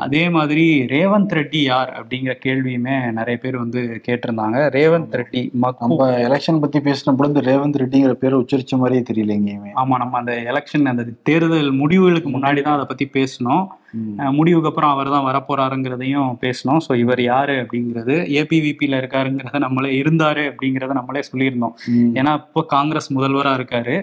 அதே 0.04 0.22
மாதிரி 0.36 0.64
ரேவந்த் 0.92 1.34
ரெட்டி 1.38 1.60
யார் 1.62 1.90
அப்படிங்கிற 1.98 2.34
கேள்வியுமே 2.44 2.96
நிறைய 3.18 3.36
பேர் 3.42 3.56
வந்து 3.62 3.80
கேட்டிருந்தாங்க. 4.06 4.58
ரேவந்த் 4.76 5.16
ரெட்டி 5.20 5.42
நம்ம 5.82 6.06
எலெக்ஷன் 6.28 6.62
பத்தி 6.64 6.80
பேசின 6.88 7.14
பொழுது 7.18 7.42
ரேவந்த் 7.48 7.80
ரெட்டிங்கிற 7.82 8.14
பேரை 8.22 8.38
உச்சரிச்ச 8.42 8.76
மாதிரியே 8.82 9.02
தெரியல 9.10 9.36
எங்கேயுமே. 9.38 9.72
ஆமா 9.82 9.96
நம்ம 10.02 10.18
அந்த 10.22 10.34
எலெக்ஷன் 10.52 10.92
அந்த 10.92 11.04
தேர்தல் 11.30 11.70
முடிவுகளுக்கு 11.82 12.30
முன்னாடி 12.36 12.62
தான் 12.62 12.78
அதை 12.78 12.86
பத்தி 12.92 13.08
பேசணும் 13.18 13.64
முடிவுக்கு 14.38 14.68
அப்புறம் 14.70 14.92
அவர் 14.94 15.12
தான் 15.12 15.26
வரப்போறாருங்கிறதையும் 15.26 16.32
பேசணும் 16.42 16.80
ஸோ 16.86 16.92
இவர் 17.02 17.20
யாரு 17.22 17.54
அப்படிங்கிறது 17.62 18.14
ஏபிவிபியில் 18.40 18.98
இருக்காருங்கிறத 18.98 19.60
நம்மளே 19.66 19.92
இருந்தாரு 20.02 20.42
அப்படிங்கிறத 20.50 20.96
நம்மளே 20.98 21.22
சொல்லியிருந்தோம். 21.30 21.74
ஏன்னா 22.18 22.32
இப்போ 22.42 22.62
காங்கிரஸ் 22.74 23.08
முதல்வரா 23.16 23.52
இருக்காரு. 23.58 23.94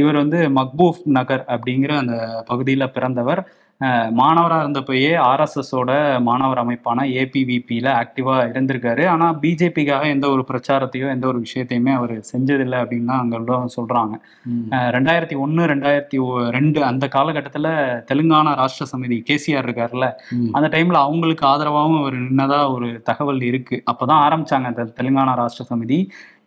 இவர் 0.00 0.20
வந்து 0.22 0.40
மக்பூப் 0.58 1.00
நகர் 1.18 1.44
அப்படிங்கிற 1.54 1.94
அந்த 2.02 2.16
பகுதியில் 2.50 2.94
பிறந்தவர். 2.98 3.42
அஹ் 3.80 4.10
மாணவரா 4.16 4.58
இருந்தப்பயே 4.60 5.10
ஆர்எஸ்எஸோட 5.24 5.90
மாணவர் 6.22 6.60
அமைப்பான 6.60 7.00
ஏபிவிபியில் 7.16 7.88
ஆக்டிவா 7.94 8.34
இருந்திருக்காரு 8.46 9.02
ஆனா 9.08 9.26
பிஜேபிக்காக 9.42 10.04
எந்த 10.12 10.26
ஒரு 10.30 10.42
பிரச்சாரத்தையோ 10.48 11.08
எந்த 11.12 11.26
ஒரு 11.26 11.38
விஷயத்தையுமே 11.42 11.92
அவர் 11.94 12.14
செஞ்சதில்லை 12.30 12.78
அப்படின்னு 12.82 13.10
தான் 13.10 13.22
அங்க 13.22 13.36
உள்ளவங்க 13.40 13.70
சொல்றாங்க 13.76 14.14
ம். 14.50 14.62
அஹ் 14.76 14.90
ரெண்டாயிரத்தி 14.96 15.36
ஒன்று 15.42 15.66
ரெண்டாயிரத்தி 15.72 16.20
ரெண்டு 16.56 16.80
அந்த 16.88 17.08
காலகட்டத்தில் 17.12 17.68
தெலுங்கானா 18.10 18.54
ராஷ்டிர 18.60 18.86
சமிதி 18.90 19.18
கேசிஆர் 19.26 19.66
இருக்கார்ல. 19.66 20.08
அந்த 20.54 20.70
டைம்ல 20.74 20.96
அவங்களுக்கு 21.04 21.46
ஆதரவாகவும் 21.50 22.00
அவர் 22.00 22.16
நின்னதா 22.22 22.60
ஒரு 22.74 22.88
தகவல் 23.06 23.42
இருக்கு 23.46 23.78
அப்பதான் 23.92 24.24
ஆரம்பிச்சாங்க 24.24 24.70
அந்த 24.72 24.86
தெலுங்கானா 24.98 25.34
ராஷ்டிர 25.40 25.66
சமிதி 25.70 26.00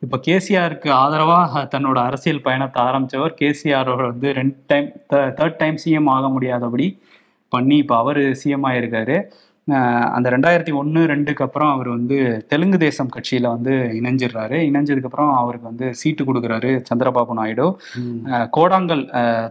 இப்ப 0.04 0.18
கேசிஆருக்கு 0.26 0.90
ஆதரவா 1.00 1.40
தன்னோட 1.72 2.00
அரசியல் 2.06 2.44
பயணத்தை 2.44 2.82
ஆரம்பிச்சவர் 2.86 3.34
கேசிஆரோட 3.40 4.02
வந்து 4.08 4.30
ரெண்டு 4.38 4.58
டைம் 4.70 4.88
தேர்ட் 5.36 5.58
டைம் 5.60 5.80
சிஎம் 5.82 6.12
ஆக 6.12 6.28
முடியாதபடி 6.36 6.88
பண்ணி 7.50 7.78
இப்ப 7.78 7.98
அவர் 7.98 8.22
சிஎம் 8.42 8.68
ஆயிருக்காரு. 8.70 9.18
அந்த 10.14 10.28
ரெண்டாயிரத்தி 10.30 10.74
ஒன்று 10.74 11.02
ரெண்டுக்கு 11.06 11.42
அப்புறம் 11.42 11.72
அவர் 11.72 11.90
வந்து 11.90 12.16
தெலுங்கு 12.48 12.78
தேசம் 12.78 13.12
கட்சியில 13.16 13.48
வந்து 13.48 13.74
இணைஞ்சிடுறாரு. 14.00 14.58
இணைஞ்சதுக்கு 14.70 15.04
அப்புறம் 15.04 15.32
அவருக்கு 15.36 15.68
வந்து 15.68 15.88
சீட்டு 15.94 16.24
கொடுக்குறாரு 16.24 16.72
சந்திரபாபு 16.90 17.34
நாயுடு. 17.34 17.68
கோடாங்கல் 18.58 19.04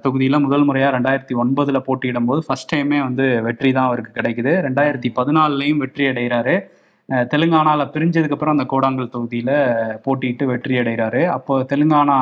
தொகுதியில 0.04 0.40
முதல் 0.40 0.66
முறையா 0.68 0.88
ரெண்டாயிரத்தி 0.96 1.36
ஒன்பதுல 1.42 1.80
போட்டியிடும் 1.80 2.24
போது 2.24 2.42
ஃபர்ஸ்ட் 2.46 2.74
டைமே 2.74 3.00
வந்து 3.02 3.26
வெற்றி 3.42 3.72
தான் 3.72 3.84
அவருக்கு 3.84 4.12
கிடைக்குது. 4.12 4.54
ரெண்டாயிரத்தி 4.66 5.10
பதினாலுலயும் 5.16 5.82
வெற்றி 5.84 6.06
அடைகிறாரு. 6.06 6.56
அஹ், 7.08 7.26
தெலுங்கானால 7.32 7.82
பிரிஞ்சதுக்கு 7.92 8.30
அப்புறம் 8.30 8.56
அந்த 8.56 8.66
கோடாங்கல் 8.68 9.14
தொகுதியில 9.14 9.50
போட்டியிட்டு 10.04 10.44
வெற்றி 10.46 10.74
அடைகிறாரு. 10.78 11.22
அப்போ 11.28 11.54
தெலுங்கானா 11.70 12.16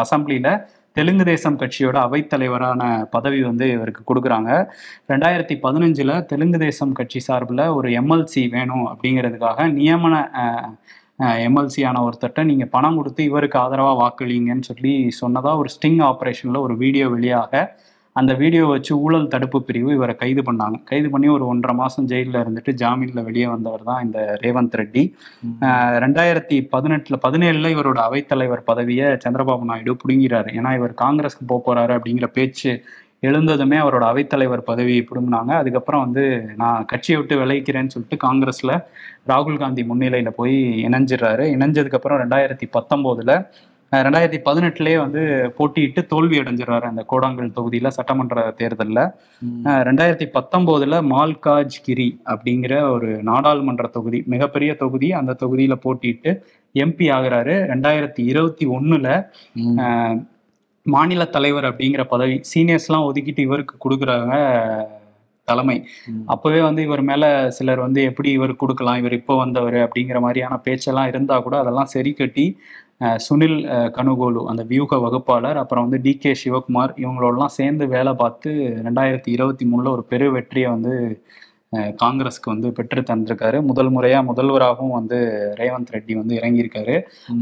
அசெம்பிளியில 0.00 0.50
தெலுங்கு 0.96 1.24
தேசம் 1.30 1.58
கட்சியோட 1.60 1.96
அவைத்தலைவரான 2.06 2.82
பதவி 3.14 3.40
வந்து 3.48 3.66
இவருக்கு 3.76 4.02
கொடுக்குறாங்க. 4.02 4.50
ரெண்டாயிரத்தி 5.10 5.54
பதினஞ்சில் 5.64 6.14
தெலுங்கு 6.30 6.58
தேசம் 6.58 6.92
கட்சி 6.92 7.20
சார்பில் 7.26 7.64
ஒரு 7.78 7.88
எம்எல்சி 8.00 8.42
வேணும் 8.54 8.86
அப்படிங்கிறதுக்காக 8.92 9.68
நியமன 9.78 10.14
எம்எல்சியான 11.46 12.00
ஒருத்தட்ட 12.06 12.40
நீங்கள் 12.44 12.72
பணம் 12.74 12.96
கொடுத்து 12.96 13.22
இவருக்கு 13.30 13.58
ஆதரவாக 13.64 14.00
வாக்களிங்கன்னு 14.00 14.68
சொல்லி 14.70 14.94
சொன்னதாக 15.20 15.60
ஒரு 15.62 15.70
ஸ்டிங் 15.76 16.02
ஆப்ரேஷனில் 16.08 16.64
ஒரு 16.64 16.74
வீடியோ 16.76 17.06
வெளியாக 17.08 17.62
அந்த 18.16 18.34
வீடியோ 18.34 18.66
வச்சு 18.66 18.98
ஊழல் 18.98 19.28
தடுப்பு 19.28 19.62
பிரிவு 19.62 19.92
இவரை 19.92 20.14
கைது 20.14 20.42
பண்ணாங்க. 20.42 20.84
கைது 20.84 21.10
பண்ணி 21.10 21.28
ஒரு 21.28 21.46
ஒன்றரை 21.46 21.76
மாதம் 21.76 22.04
ஜெயிலில் 22.04 22.40
இருந்துட்டு 22.40 22.72
ஜாமீனில் 22.82 23.24
வெளியே 23.24 23.46
வந்தவர் 23.46 23.82
தான் 23.82 24.04
இந்த 24.04 24.38
ரேவந்த் 24.42 24.76
ரெட்டி. 24.76 25.12
ரெண்டாயிரத்தி 26.04 26.58
பதினெட்டுல 26.72 27.18
பதினேழுல 27.28 27.68
இவரோட 27.74 28.00
அவைத்தலைவர் 28.08 28.64
பதவியை 28.64 29.06
சந்திரபாபு 29.06 29.62
நாயுடு 29.62 29.94
பிடுங்கிறாரு. 29.94 30.48
ஏன்னா 30.52 30.74
இவர் 30.74 30.94
காங்கிரஸ்க்கு 31.02 31.46
போக 31.46 31.74
போறாரு 31.74 31.98
அப்படிங்கிற 31.98 32.26
பேச்சு 32.26 32.82
எழுந்ததுமே 33.22 33.76
அவரோட 33.82 34.04
அவைத்தலைவர் 34.12 34.66
பதவியை 34.70 35.06
பிடுங்கினாங்க. 35.08 35.50
அதுக்கப்புறம் 35.50 36.00
வந்து 36.00 36.44
நான் 36.56 36.84
கட்சியை 36.84 37.20
விட்டு 37.20 37.44
விலகிக்கிறேன்னு 37.44 37.94
சொல்லிட்டு 37.94 38.18
காங்கிரஸ்ல 38.26 38.82
ராகுல் 39.26 39.58
காந்தி 39.58 39.82
முன்னிலையில 39.82 40.30
போய் 40.30 40.84
இணைஞ்சிடுறாரு. 40.84 41.44
இணைஞ்சதுக்கு 41.56 41.94
அப்புறம் 41.94 42.20
ரெண்டாயிரத்தி 42.20 42.66
பத்தொன்பதுல 42.72 43.32
அஹ் 43.32 43.46
ரெண்டாயிரத்தி 43.92 44.38
பதினெட்டுலயே 44.46 44.96
வந்து 44.98 45.20
போட்டியிட்டு 45.56 46.00
தோல்வி 46.06 46.36
அடைஞ்சிடறாரு 46.38 46.86
அந்த 46.88 47.02
கோடாங்கல் 47.10 47.52
தொகுதியில 47.56 47.88
சட்டமன்ற 47.96 48.40
தேர்தல்ல. 48.58 49.00
ரெண்டாயிரத்தி 49.88 50.26
பத்தொம்போதுல 50.34 50.98
மால்காஜ் 51.10 51.76
கிரி 51.82 52.08
அப்படிங்கிற 52.26 52.74
ஒரு 52.92 53.10
நாடாளுமன்ற 53.22 53.86
தொகுதி 53.94 54.20
மிகப்பெரிய 54.26 54.72
தொகுதி. 54.76 55.10
அந்த 55.20 55.36
தொகுதியில 55.42 55.76
போட்டிட்டு 55.84 56.32
எம்பி 56.74 57.06
ஆகுறாரு. 57.16 57.54
ரெண்டாயிரத்தி 57.70 58.22
இருபத்தி. 58.30 58.66
அஹ், 59.84 60.16
மாநில 60.86 61.24
தலைவர் 61.30 61.68
அப்படிங்கிற 61.70 62.02
பதவி 62.10 62.36
சீனியர்ஸ்லாம் 62.50 63.08
ஒதுக்கிட்டு 63.08 63.42
இவருக்கு 63.46 63.76
கொடுக்குறாங்க 63.80 64.34
தலைமை. 65.48 65.76
அப்பவே 66.26 66.60
வந்து 66.60 66.82
இவர் 66.82 67.02
மேல 67.02 67.24
சிலர் 67.56 67.80
வந்து 67.82 68.00
எப்படி 68.04 68.28
இவர் 68.32 68.52
கொடுக்கலாம் 68.56 68.96
இவர் 68.96 69.12
இப்போ 69.12 69.34
வந்தவர் 69.36 69.76
அப்படிங்கிற 69.82 70.20
மாதிரியான 70.20 70.56
பேச்செல்லாம் 70.64 71.08
இருந்தா 71.08 71.36
கூட 71.40 71.56
அதெல்லாம் 71.58 71.92
சரி 71.92 72.12
கட்டி 72.12 72.46
சுனில் 73.18 73.58
கனுகோலு 73.96 74.42
அந்த 74.50 74.62
வியூக 74.70 74.98
வகுப்பாளர் 75.04 75.58
அப்புறம் 75.62 75.84
வந்து 75.86 75.98
டி 76.04 76.12
கே 76.18 76.32
சிவகுமார் 76.42 76.92
இவங்களோடலாம் 77.02 77.56
சேர்ந்து 77.58 77.84
வேலை 77.94 78.12
பார்த்து 78.22 78.50
ரெண்டாயிரத்தி 78.86 79.30
இருபத்தி 79.36 79.64
மூணுல 79.72 79.90
ஒரு 79.96 80.04
பெரு 80.12 80.28
வெற்றியை 80.36 80.68
வந்து 80.76 80.94
காங்கிரஸ்க்கு 82.02 82.48
வந்து 82.52 82.68
பெற்று 82.76 83.00
தந்திருக்காரு 83.02 83.58
முதல் 83.70 83.90
முறையா 83.94 84.18
முதல்வராகவும் 84.28 84.96
வந்து 84.98 85.18
ரேவந்த் 85.60 85.92
ரெட்டி 85.94 86.14
வந்து 86.20 86.34
இறங்கியிருக்காரு. 86.40 86.94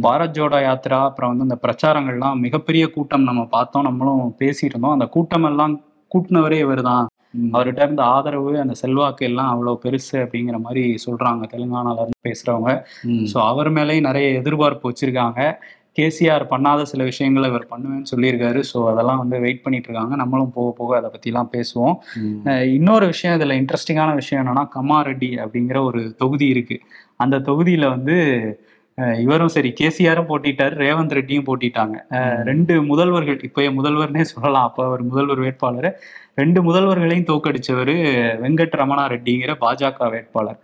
பாரத் 0.06 0.36
ஜோடோ 0.38 0.60
யாத்ரா 0.66 1.00
அப்புறம் 1.08 1.32
வந்து 1.32 1.46
இந்த 1.48 1.58
பிரச்சாரங்கள்லாம் 1.64 2.42
மிகப்பெரிய 2.46 2.84
கூட்டம் 2.96 3.28
நம்ம 3.30 3.44
பார்த்தோம் 3.56 3.86
நம்மளும் 3.88 4.22
பேசிட்டு 4.42 4.72
இருந்தோம் 4.74 4.96
அந்த 4.96 5.08
கூட்டம் 5.16 5.48
எல்லாம் 5.50 5.74
கூட்டினவரே 6.12 6.58
இவர் 6.66 6.82
தான். 6.90 7.04
அவர்கிட்ட 7.54 7.80
இருந்த 7.86 8.02
ஆதரவு 8.14 8.52
அந்த 8.62 8.74
செல்வாக்கு 8.82 9.28
எல்லாம் 9.28 9.52
அவ்வளவு 9.52 9.80
பெருசு 9.84 10.16
அப்படிங்கிற 10.24 10.58
மாதிரி 10.66 10.82
சொல்றாங்க. 11.06 11.44
தெலுங்கானால 11.54 12.02
இருந்து 12.02 12.20
பேசுறவங்க. 12.28 12.72
ஸோ 13.32 13.38
அவர் 13.52 13.70
மேலேயும் 13.78 14.08
நிறைய 14.08 14.26
எதிர்பார்ப்பு 14.40 14.90
வச்சிருக்காங்க. 14.90 15.40
கேசிஆர் 15.98 16.44
பண்ணாத 16.52 16.84
சில 16.90 17.02
விஷயங்களை 17.08 17.48
இவர் 17.50 17.66
பண்ணுவேன்னு 17.72 18.10
சொல்லியிருக்காரு. 18.12 18.60
ஸோ 18.70 18.78
அதெல்லாம் 18.92 19.20
வந்து 19.22 19.36
வெயிட் 19.44 19.62
பண்ணிட்டு 19.64 19.88
இருக்காங்க. 19.88 20.14
நம்மளும் 20.22 20.54
போக 20.56 20.68
போக 20.78 20.96
அதை 21.00 21.08
பத்திலாம் 21.12 21.50
பேசுவோம். 21.56 21.94
இன்னொரு 22.76 23.06
விஷயம் 23.12 23.36
இதுல 23.38 23.56
இன்ட்ரெஸ்டிங்கான 23.60 24.14
விஷயம் 24.20 24.42
என்னன்னா 24.42 24.64
கமாரெட்டி 24.76 25.30
அப்படிங்கிற 25.44 25.80
ஒரு 25.90 26.02
தொகுதி 26.22 26.48
இருக்கு. 26.54 26.78
அந்த 27.24 27.36
தொகுதியில 27.50 27.88
வந்து 27.96 28.16
இவரும் 29.22 29.52
சரி 29.54 29.70
கேசிஆரும் 29.78 30.28
போட்டிட்டாரு 30.28 30.74
ரேவந்த் 30.82 31.14
ரெட்டியும் 31.18 31.46
போட்டிட்டாங்க. 31.48 31.96
ரெண்டு 32.48 32.74
முதல்வர்கள் 32.90 33.38
இப்போய 33.48 33.70
முதல்வர்னே 33.78 34.24
சொல்லலாம் 34.32 34.66
அப்போ 34.68 34.82
அவர் 34.88 35.02
முதல்வர் 35.10 35.42
வேட்பாளர். 35.44 35.88
ரெண்டு 36.40 36.60
முதல்வர்களையும் 36.68 37.26
தோக்கடிச்சவர் 37.30 37.92
வெங்கட் 38.44 38.78
ரமணா 38.80 39.04
ரெட்டிங்கிற 39.14 39.52
பாஜக 39.64 40.10
வேட்பாளர். 40.14 40.58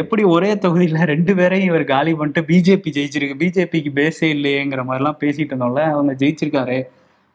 எப்படி 0.00 0.22
ஒரே 0.34 0.50
தொகுதியில 0.64 1.04
ரெண்டு 1.14 1.34
பேரையும் 1.40 1.70
இவர் 1.72 1.84
காலி 1.94 2.14
பண்ணிட்டு 2.20 2.42
பிஜேபி 2.50 2.92
ஜெயிச்சிருக்கு 2.98 3.40
பிஜேபிக்கு 3.42 3.92
பேஸே 4.00 4.28
இல்லையேங்கிற 4.36 4.84
மாதிரிலாம் 4.90 5.20
பேசிட்டு 5.24 5.52
இருந்தோம்ல 5.54 5.84
அவங்க 5.94 6.14
ஜெயிச்சிருக்காரு. 6.22 6.78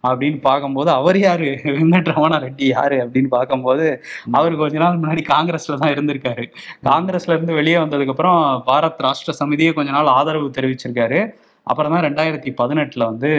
அப்படின்னு 0.08 0.40
பார்க்கும்போது 0.42 0.92
அவர் 0.92 1.20
யாரு? 1.20 1.50
வெங்கட் 1.66 2.12
ரமணா 2.14 2.38
ரெட்டி 2.46 2.68
யாரு 2.68 2.96
அப்படின்னு 2.96 3.28
பார்க்கும்போது 3.28 3.86
அவர் 4.32 4.56
கொஞ்ச 4.56 4.78
நாள் 4.78 5.00
முன்னாடி 5.00 5.24
காங்கிரஸ்ல 5.34 5.78
தான் 5.78 5.94
இருந்திருக்காரு. 5.94 6.46
காங்கிரஸ்ல 6.84 7.36
இருந்து 7.38 7.54
வெளியே 7.54 7.78
வந்ததுக்கு 7.78 8.14
அப்புறம் 8.16 8.64
பாரத் 8.68 9.04
ராஷ்டிர 9.08 9.34
சமிதியே 9.40 9.74
கொஞ்ச 9.74 9.92
நாள் 9.92 10.16
ஆதரவு 10.18 10.50
தெரிவிச்சிருக்காரு. 10.60 11.22
அப்புறம் 11.64 11.92
தான் 11.92 12.04
ரெண்டாயிரத்தி 12.04 12.52
பதினெட்டுல 12.62 13.06
வந்து 13.06 13.32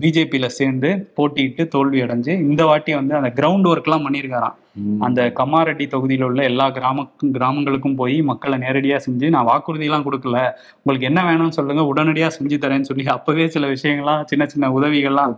பிஜேபியில 0.00 0.46
சேர்ந்து 0.46 0.88
போட்டியிட்டு 1.16 1.62
தோல்வி 1.68 2.02
அடைஞ்சு 2.02 2.32
இந்த 2.48 2.64
வாட்டி 2.64 2.94
வந்து 2.94 3.14
அந்த 3.14 3.30
கிரவுண்ட் 3.38 3.68
ஒர்க்லாம் 3.72 4.04
பண்ணியிருக்காராம். 4.06 4.56
அந்த 4.98 5.20
கம்மாரெட்டி 5.38 5.86
தொகுதியில் 5.86 6.22
உள்ள 6.22 6.42
எல்லா 6.42 6.70
கிராம 6.70 7.04
கிராமங்களுக்கும் 7.36 7.96
போய் 7.96 8.22
மக்களை 8.22 8.58
நேரடியாக 8.58 9.04
செஞ்சு 9.06 9.28
நான் 9.28 9.48
வாக்குறுதியெல்லாம் 9.50 10.06
கொடுக்கல 10.06 10.38
உங்களுக்கு 10.78 11.08
என்ன 11.10 11.20
வேணும்னு 11.22 11.56
சொல்லுங்க 11.58 11.84
உடனடியாக 11.84 12.36
செஞ்சு 12.38 12.58
தரேன்னு 12.64 12.88
சொல்லி 12.90 13.04
அப்பவே 13.06 13.48
சில 13.48 13.66
விஷயங்கள்லாம் 13.66 14.22
சின்ன 14.24 14.46
சின்ன 14.46 14.70
உதவிகள்லாம். 14.78 15.34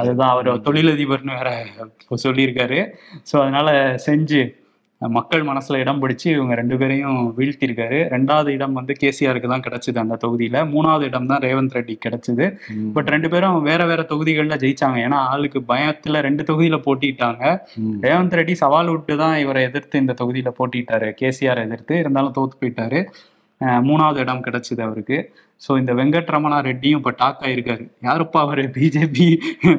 அதுதான் 0.00 0.28
அவர் 0.28 0.50
தொழிலதிபர்னு 0.68 1.38
வேற 1.40 1.52
சொல்லியிருக்காரு 2.26 2.80
ஸோ 3.32 3.36
அதனால 3.40 3.70
செஞ்சு 4.06 4.42
மக்கள் 5.08 5.44
மனசுல 5.44 5.76
இடம் 5.76 6.08
பிடிச்சு 6.08 6.24
இவங்க 6.24 6.54
ரெண்டு 6.54 6.76
பேரையும் 6.76 7.34
வீழ்த்தியிருக்காரு. 7.38 7.98
ரெண்டாவது 8.08 8.46
இடம் 8.46 8.72
வந்து 8.72 8.94
கேசிஆருக்கு 9.00 9.48
தான் 9.48 9.60
கிடைச்சது 9.60 9.98
அந்த 9.98 10.18
தொகுதியில. 10.26 10.66
மூணாவது 10.66 11.02
இடம் 11.02 11.26
தான் 11.26 11.38
ரேவந்த் 11.38 11.74
ரெட்டி 11.74 11.98
கிடைச்சது. 12.08 12.56
பட் 12.92 13.08
ரெண்டு 13.08 13.28
பேரும் 13.28 13.62
வேற 13.62 13.86
வேற 13.86 14.02
தொகுதிகள்ல 14.02 14.56
ஜெயிச்சாங்க. 14.56 14.98
ஏன்னா 14.98 15.12
ஆளுக்கு 15.12 15.60
பயத்துல 15.68 16.20
ரெண்டு 16.20 16.42
தொகுதியில 16.42 16.80
போட்டிட்டாங்க. 16.86 17.58
ரேவந்த் 18.02 18.34
ரெட்டி 18.34 18.52
சவால் 18.52 18.88
விட்டு 18.88 19.16
தான் 19.16 19.38
இவரை 19.38 19.62
எதிர்த்து 19.62 19.98
இந்த 19.98 20.14
தொகுதியில 20.20 20.52
போட்டிட்டாரு. 20.58 21.12
கேசிஆர் 21.20 21.64
எதிர்த்து. 21.64 21.98
இருந்தாலும் 21.98 22.34
தோத்து 22.38 22.64
போயிட்டாரு. 22.64 23.04
அஹ் 23.64 23.64
மூணாவது 23.64 24.16
இடம் 24.16 24.44
கிடைச்சது 24.44 24.80
அவருக்கு. 24.80 25.34
ஸோ 25.62 25.72
இந்த 25.80 25.92
வெங்கட் 25.98 26.30
ரமணா 26.34 26.56
ரெட்டியும் 26.66 27.00
இப்போ 27.00 27.12
டாக் 27.20 27.42
ஆயிருக்காரு. 27.46 27.84
யாருப்பா 28.06 28.38
அவரு? 28.46 28.62
பிஜேபி 28.76 29.26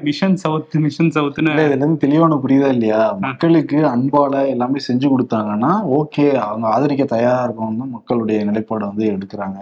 மிஷன் 0.08 0.38
சவுத் 0.44 0.76
மிஷன் 0.86 1.12
சவுத்னு 1.16 1.50
இல்ல, 1.54 1.64
இதுல 1.68 1.78
இருந்து 1.78 2.04
தெளிவான 2.04 2.38
புரியுதா 2.44 2.70
இல்லையா? 2.76 3.02
மக்களுக்கு 3.26 3.80
அன்பால 3.94 4.44
எல்லாமே 4.54 4.82
செஞ்சு 4.88 5.08
கொடுத்தாங்கன்னா 5.14 5.72
ஓகே 6.00 6.26
அவங்க 6.46 6.68
ஆதரிக்க 6.76 7.06
தயாரா 7.16 7.42
இருக்கணும் 7.48 7.82
தான் 7.84 7.94
மக்களுடைய 7.98 8.40
நிலைப்பாடை 8.50 8.86
வந்து 8.92 9.06
எடுக்கிறாங்க. 9.16 9.60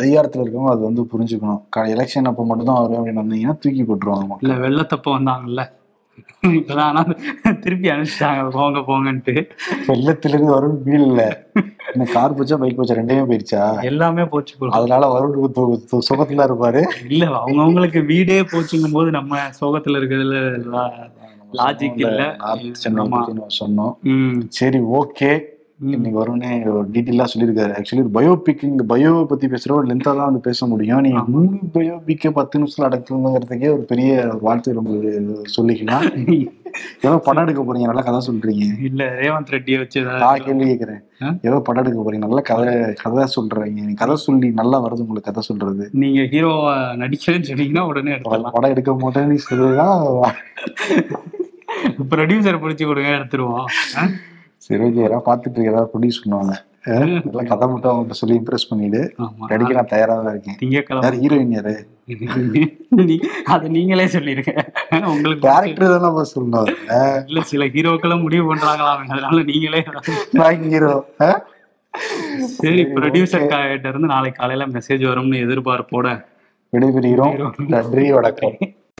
அதிகாரத்துல 0.00 0.44
இருக்கவங்க 0.44 0.74
அது 0.74 0.84
வந்து 0.88 1.04
புரிஞ்சுக்கணும். 1.14 1.62
எலெக்ஷன் 1.96 2.30
அப்ப 2.32 2.46
மட்டும் 2.50 2.70
தான் 2.70 2.82
வரும் 2.82 3.00
அப்படின்னு 3.00 3.24
வந்தீங்கன்னா 3.24 3.56
தூக்கி 3.64 3.84
போட்டுருவாங்க 3.90 4.38
இல்ல 4.44 4.56
வெள்ளத்தப்ப 4.66 5.16
வந்தாங்கல்ல. 5.18 5.64
இப்பதான் 6.42 6.78
ஆனா 6.78 7.02
திருப்பி 7.60 7.88
அனுப்பிச்சிட்டாங்க. 7.88 8.50
போங்க 8.50 8.78
போங்கன்ட்டு. 8.78 9.46
வெள்ளத்திலிருந்து 9.86 10.54
வருண் 10.54 10.94
இல்ல. 10.94 11.46
என்ன 11.92 12.12
கார் 12.12 12.34
போச்சா 12.34 12.54
பைக் 12.54 12.80
போச்சா 12.80 12.98
ரெண்டையுமே 12.98 13.24
போயிருச்சா? 13.30 13.82
எல்லாமே 13.82 14.24
போச்சு. 14.24 14.54
அதனால 14.70 15.20
வருண் 15.20 15.36
சுகத்துல 16.10 16.46
இருப்பாரு. 16.48 16.82
இல்ல 17.08 17.26
அவங்கவங்களுக்கு 17.26 18.06
வீடே 18.06 18.40
போச்சுங்கும் 18.42 18.92
போது 18.92 19.10
நம்ம 19.10 19.38
சோகத்துல 19.60 19.98
இருக்கிறதுல 20.00 20.38
Logic 21.52 21.92
இல்ல. 21.96 22.36
சொன்னோம். 23.58 23.92
சரி 24.48 24.78
ஓகே 24.78 25.28
இன்னைக்கு 25.80 26.18
வருணே 26.20 26.50
டீட்டெயிலா 26.94 27.24
சொல்லியிருக்காரு. 27.30 27.72
ஆக்சுவலி 27.78 28.02
பயோபிக் 28.16 28.62
இந்த 28.68 28.82
பயோ 28.90 29.10
பத்தி 29.30 29.46
பேசுறோம். 29.52 29.86
லென்த்தா 29.90 30.10
தான் 30.18 30.28
வந்து 30.28 30.42
பேச 30.46 30.66
முடியும். 30.72 31.00
நீங்க 31.06 31.22
மூணு 31.34 31.56
பயோபிக்க 31.76 32.30
பத்து 32.36 32.60
நிமிஷத்துல 32.60 32.88
அடக்கணுங்கிறதுக்கே 32.88 33.68
ஒரு 33.76 33.84
பெரிய 33.92 34.10
ஒரு 34.32 34.40
வாழ்த்து 34.48 34.76
உங்களுக்கு 34.82 35.12
சொல்லிக்கலாம் 35.56 36.06
ஏதோ 37.06 37.16
படம் 37.26 37.44
எடுக்க 37.44 37.62
போறீங்க 37.66 37.88
நல்லா 37.88 38.02
கதை 38.06 38.20
சொல்றீங்க. 38.28 38.64
இல்ல 38.88 39.02
ரேவந்த் 39.20 39.52
ரெட்டியை 39.54 39.78
வச்சு 39.82 39.98
நான் 40.22 40.44
கேள்வி 40.46 40.66
கேட்கிறேன்? 40.70 41.00
ஏதோ 41.48 41.58
படம் 41.66 41.82
எடுக்க 41.84 42.00
போறீங்க 42.06 42.24
நல்லா 42.26 42.42
கதை 42.50 42.72
கதை 43.02 43.24
சொல்றீங்க. 43.36 43.94
கதை 44.02 44.16
சொல்லி 44.26 44.48
நல்லா 44.60 44.78
வருது 44.84 45.04
உங்களுக்கு 45.04 45.30
கதை 45.30 45.44
சொல்றது. 45.50 45.86
நீங்க 46.02 46.20
ஹீரோவா 46.34 46.74
நடிக்கிறேன்னு 47.02 47.48
சொன்னீங்கன்னா 47.50 47.84
உடனே 47.90 48.14
எடுத்துடலாம். 48.16 48.56
படம் 48.58 48.74
எடுக்க 48.74 48.92
மாட்டேன்னு 49.04 49.38
சொல்லுதான் 49.48 50.04
ப்ரொடியூசர் 52.12 52.62
பிடிச்சி 52.64 52.86
கொடுங்க 52.90 53.12
எடுத்துருவோம்? 53.18 53.68
சரி 54.66 54.82
ஓகே 54.86 55.02
யாராவது 55.04 55.26
பார்த்துட்டு 55.30 55.68
ஏதாவது 55.70 55.90
ப்ரொடியூஸ் 55.92 56.20
பண்ணுவாங்க? 56.22 56.54
நல்லா 57.26 57.42
கதை 57.50 57.66
மட்டும் 57.72 57.90
அவங்கள்ட்ட 57.90 58.16
சொல்லி 58.20 58.34
இம்ப்ரெஸ் 58.40 58.68
பண்ணிடு. 58.70 59.00
நடிக்க 59.50 59.70
நான் 59.78 59.90
தயாரா 59.92 60.14
தான் 60.18 60.34
இருக்கேன். 60.34 60.56
திங்கக்கிழமை 60.60 61.04
யார் 61.06 61.16
ஹீரோயின் 61.22 61.54
யாரு? 61.56 61.74
அது 63.54 63.66
நீங்களே 63.76 64.06
சொல்லிருக்க 64.16 64.52
உங்களுக்கு 65.12 65.44
டேரக்டர் 65.48 65.92
தானே 65.94 66.04
நம்ம 66.06 66.24
சொல்லணும்? 66.34 66.70
இல்ல 67.30 67.42
சில 67.52 67.66
ஹீரோக்கெல்லாம் 67.76 68.24
முடிவு 68.26 68.44
பண்றாங்களாம். 68.50 69.02
அதனால 69.14 69.42
நீங்களே 69.52 69.82
நான் 70.40 70.68
ஹீரோ 70.74 70.94
சரி 72.60 72.84
ப்ரொடியூசர் 72.94 73.50
கிட்ட 73.50 73.88
இருந்து 73.92 74.12
நாளைக்கு 74.14 74.38
காலையில 74.40 74.66
மெசேஜ் 74.76 75.04
வரும்னு 75.10 75.42
எதிர்பார்ப்போட 75.46 76.08
விடைபெறுகிறோம். 76.72 77.34
நன்றி 77.74 78.06
வணக்கம். 78.18 78.56